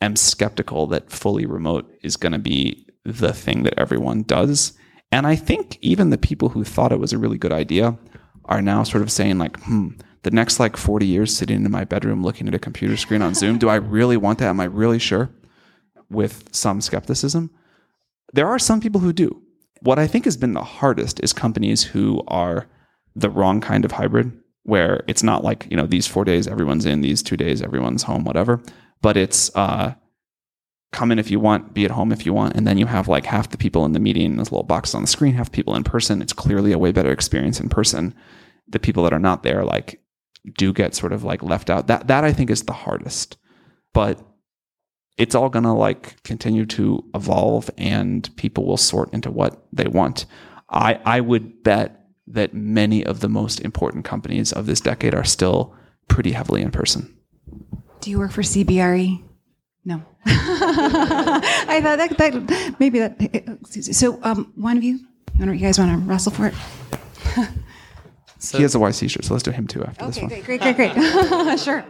[0.00, 4.74] am skeptical that fully remote is going to be the thing that everyone does.
[5.10, 7.96] And I think even the people who thought it was a really good idea
[8.44, 9.90] are now sort of saying like, hmm,
[10.26, 13.32] the next like 40 years sitting in my bedroom looking at a computer screen on
[13.32, 14.48] Zoom, do I really want that?
[14.48, 15.30] Am I really sure?
[16.10, 17.48] With some skepticism.
[18.32, 19.40] There are some people who do.
[19.82, 22.66] What I think has been the hardest is companies who are
[23.14, 26.86] the wrong kind of hybrid, where it's not like, you know, these four days everyone's
[26.86, 28.60] in, these two days everyone's home, whatever.
[29.02, 29.94] But it's uh,
[30.90, 33.06] come in if you want, be at home if you want, and then you have
[33.06, 35.52] like half the people in the meeting in this little box on the screen, half
[35.52, 36.20] people in person.
[36.20, 38.12] It's clearly a way better experience in person.
[38.66, 40.00] The people that are not there, like,
[40.56, 41.86] do get sort of like left out.
[41.86, 43.36] That that I think is the hardest.
[43.92, 44.20] But
[45.18, 50.26] it's all gonna like continue to evolve and people will sort into what they want.
[50.70, 55.24] I I would bet that many of the most important companies of this decade are
[55.24, 55.74] still
[56.08, 57.16] pretty heavily in person.
[58.00, 59.22] Do you work for CBRE?
[59.84, 60.02] No.
[60.26, 63.58] I thought that, that maybe that.
[63.94, 64.98] So, um, one of you,
[65.38, 66.54] you guys want to wrestle for it?
[68.46, 70.32] So, he has a YC shirt, so let's do him too after okay, this one.
[70.32, 71.60] Okay, Great, great, great, great.
[71.66, 71.84] sure.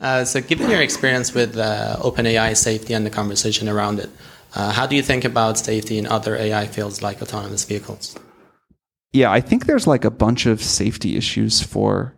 [0.00, 4.10] Uh, so, given your experience with uh, OpenAI safety and the conversation around it,
[4.54, 8.16] uh, how do you think about safety in other AI fields like autonomous vehicles?
[9.12, 12.16] Yeah, I think there's like a bunch of safety issues for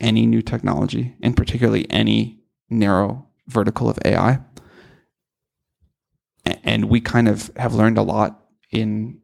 [0.00, 4.40] any new technology, and particularly any narrow vertical of AI.
[6.62, 9.20] And we kind of have learned a lot in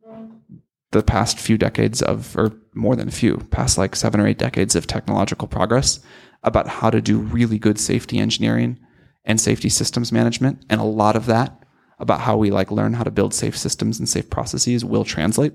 [0.93, 4.39] the past few decades of, or more than a few, past like seven or eight
[4.39, 6.01] decades of technological progress
[6.43, 8.79] about how to do really good safety engineering
[9.25, 10.65] and safety systems management.
[10.69, 11.65] And a lot of that
[11.99, 15.53] about how we like learn how to build safe systems and safe processes will translate.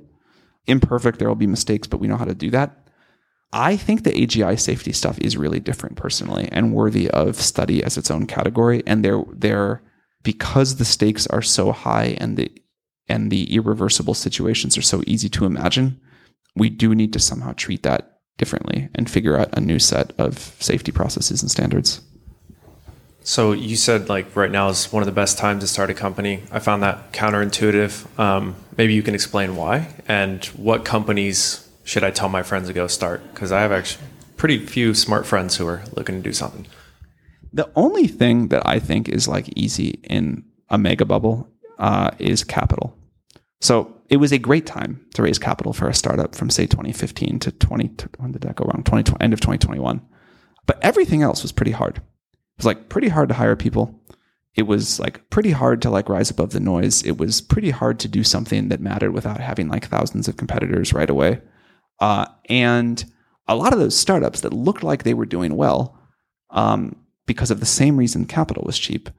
[0.68, 2.86] Imperfect, there will be mistakes, but we know how to do that.
[3.52, 7.98] I think the AGI safety stuff is really different personally and worthy of study as
[7.98, 8.84] its own category.
[8.86, 9.82] And they're they're
[10.24, 12.52] because the stakes are so high and the
[13.08, 16.00] and the irreversible situations are so easy to imagine,
[16.56, 20.38] we do need to somehow treat that differently and figure out a new set of
[20.60, 22.02] safety processes and standards.
[23.24, 25.94] So you said like right now is one of the best times to start a
[25.94, 26.44] company.
[26.52, 28.20] I found that counterintuitive.
[28.20, 32.74] Um, maybe you can explain why and what companies should I tell my friends to
[32.74, 33.24] go start?
[33.34, 34.06] Because I have actually
[34.38, 36.68] pretty few smart friends who are looking to do something.
[37.52, 41.50] The only thing that I think is like easy in a mega bubble
[41.80, 42.98] uh, is capital.
[43.62, 47.40] So it was a great time to raise capital for a startup from say 2015
[47.40, 47.92] to 20.
[48.18, 48.84] When did that go wrong?
[48.84, 50.02] 20, end of 2021.
[50.66, 51.98] But everything else was pretty hard.
[51.98, 54.00] It was like pretty hard to hire people.
[54.56, 57.04] It was like pretty hard to like rise above the noise.
[57.04, 60.94] It was pretty hard to do something that mattered without having like thousands of competitors
[60.94, 61.42] right away.
[62.00, 63.04] Uh, and
[63.48, 66.00] a lot of those startups that looked like they were doing well,
[66.52, 66.96] um,
[67.26, 69.10] because of the same reason capital was cheap,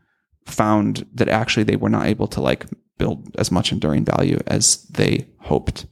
[0.46, 2.66] found that actually they were not able to like
[2.98, 5.86] build as much enduring value as they hoped.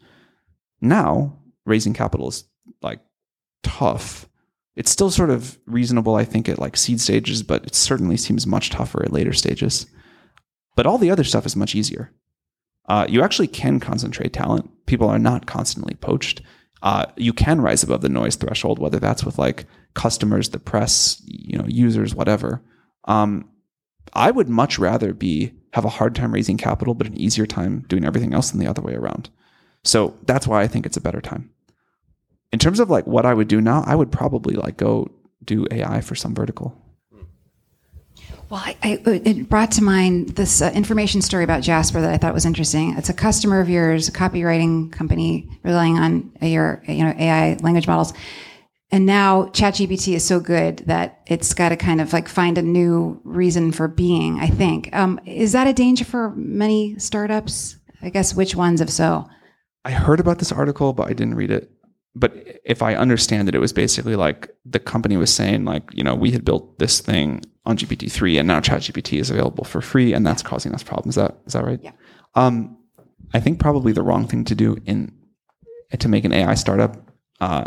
[0.80, 2.44] Now, raising capital is
[2.82, 3.00] like
[3.62, 4.28] tough.
[4.76, 8.46] It's still sort of reasonable, I think, at like seed stages, but it certainly seems
[8.46, 9.86] much tougher at later stages.
[10.76, 12.10] But all the other stuff is much easier.
[12.88, 14.70] Uh, you actually can concentrate talent.
[14.86, 16.42] People are not constantly poached
[16.84, 21.20] uh, you can rise above the noise threshold, whether that's with like customers, the press,
[21.24, 22.60] you know, users, whatever.
[23.06, 23.48] Um,
[24.12, 27.84] I would much rather be have a hard time raising capital, but an easier time
[27.88, 29.28] doing everything else than the other way around.
[29.82, 31.50] So that's why I think it's a better time.
[32.52, 35.10] In terms of like what I would do now, I would probably like go
[35.44, 36.80] do AI for some vertical.
[38.50, 42.18] Well, I, I, it brought to mind this uh, information story about Jasper that I
[42.18, 42.96] thought was interesting.
[42.96, 47.88] It's a customer of yours, a copywriting company relying on your you know AI language
[47.88, 48.12] models,
[48.94, 52.62] and now ChatGPT is so good that it's got to kind of like find a
[52.62, 54.38] new reason for being.
[54.38, 57.76] I think um, is that a danger for many startups?
[58.02, 59.28] I guess which ones, if so?
[59.84, 61.72] I heard about this article, but I didn't read it.
[62.14, 66.04] But if I understand it, it was basically like the company was saying, like, you
[66.04, 69.80] know, we had built this thing on GPT three, and now ChatGPT is available for
[69.80, 71.16] free, and that's causing us problems.
[71.16, 71.80] Is that is that right?
[71.82, 71.90] Yeah.
[72.36, 72.78] Um,
[73.32, 75.12] I think probably the wrong thing to do in
[75.98, 76.96] to make an AI startup.
[77.40, 77.64] Uh,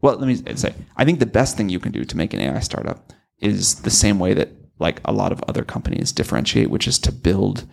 [0.00, 2.40] well, let me say, I think the best thing you can do to make an
[2.40, 6.86] AI startup is the same way that like a lot of other companies differentiate, which
[6.86, 7.66] is to build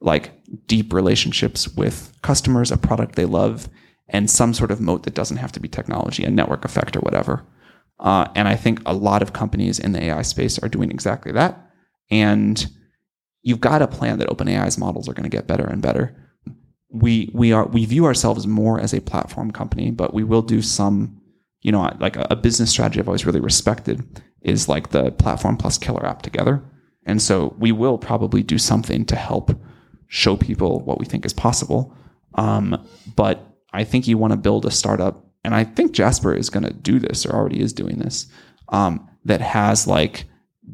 [0.00, 0.32] like
[0.66, 3.68] deep relationships with customers, a product they love,
[4.08, 7.00] and some sort of moat that doesn't have to be technology, a network effect or
[7.00, 7.44] whatever.
[7.98, 11.32] Uh, and I think a lot of companies in the AI space are doing exactly
[11.32, 11.70] that.
[12.10, 12.66] And
[13.42, 16.14] you've got a plan that OpenAI's models are going to get better and better.
[16.90, 20.62] We we are we view ourselves more as a platform company, but we will do
[20.62, 21.20] some,
[21.64, 25.78] you know, like a, business strategy I've always really respected is like the platform plus
[25.78, 26.62] killer app together.
[27.06, 29.50] And so we will probably do something to help
[30.06, 31.96] show people what we think is possible.
[32.34, 32.86] Um,
[33.16, 36.64] but I think you want to build a startup, and I think Jasper is going
[36.64, 38.26] to do this or already is doing this,
[38.68, 40.26] um, that has like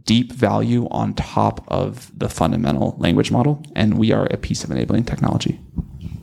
[0.03, 3.63] deep value on top of the fundamental language model.
[3.77, 5.61] And we are a piece of enabling technology.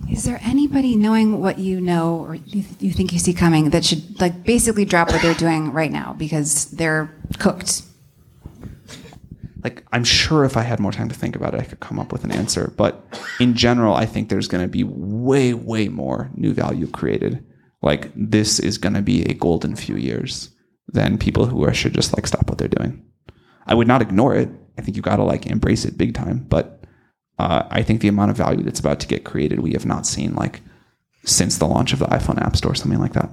[0.10, 3.84] Is there anybody knowing what you know or you, you think you see coming that
[3.84, 7.84] should like basically drop what they're doing right now because they're cooked?
[9.68, 12.00] like I'm sure if I had more time to think about it, I could come
[12.00, 12.74] up with an answer.
[12.78, 13.06] But
[13.40, 17.44] in general, I think there's going to be way, way more new value created.
[17.82, 20.52] Like this is going to be a golden few years
[20.88, 23.04] than people who are should just like stop what they're doing.
[23.66, 24.50] I would not ignore it.
[24.78, 26.46] I think you got to like embrace it big time.
[26.48, 26.77] But
[27.40, 30.06] uh, I think the amount of value that's about to get created, we have not
[30.06, 30.62] seen like
[31.24, 33.30] since the launch of the iPhone App Store, something like that.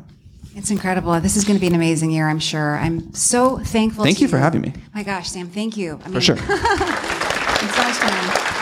[0.56, 1.18] It's incredible.
[1.20, 2.76] This is going to be an amazing year, I'm sure.
[2.76, 4.04] I'm so thankful.
[4.04, 4.72] Thank you for having me.
[4.94, 6.00] My gosh, Sam, thank you.
[6.04, 6.36] I for sure.
[6.40, 8.53] it's so much fun.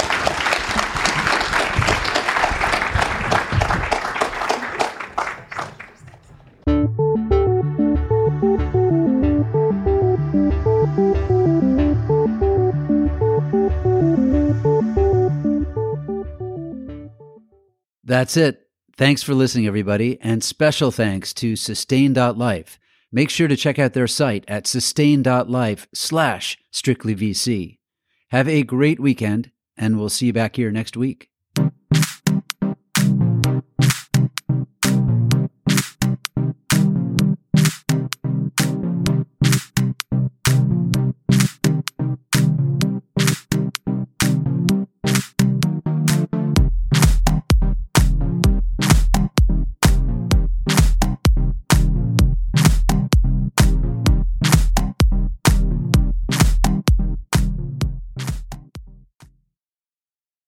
[18.13, 18.69] That's it.
[18.99, 22.79] Thanks for listening, everybody, and special thanks to Sustain.life.
[23.11, 27.79] Make sure to check out their site at sustain.life slash strictlyvc.
[28.29, 31.32] Have a great weekend, and we'll see you back here next week.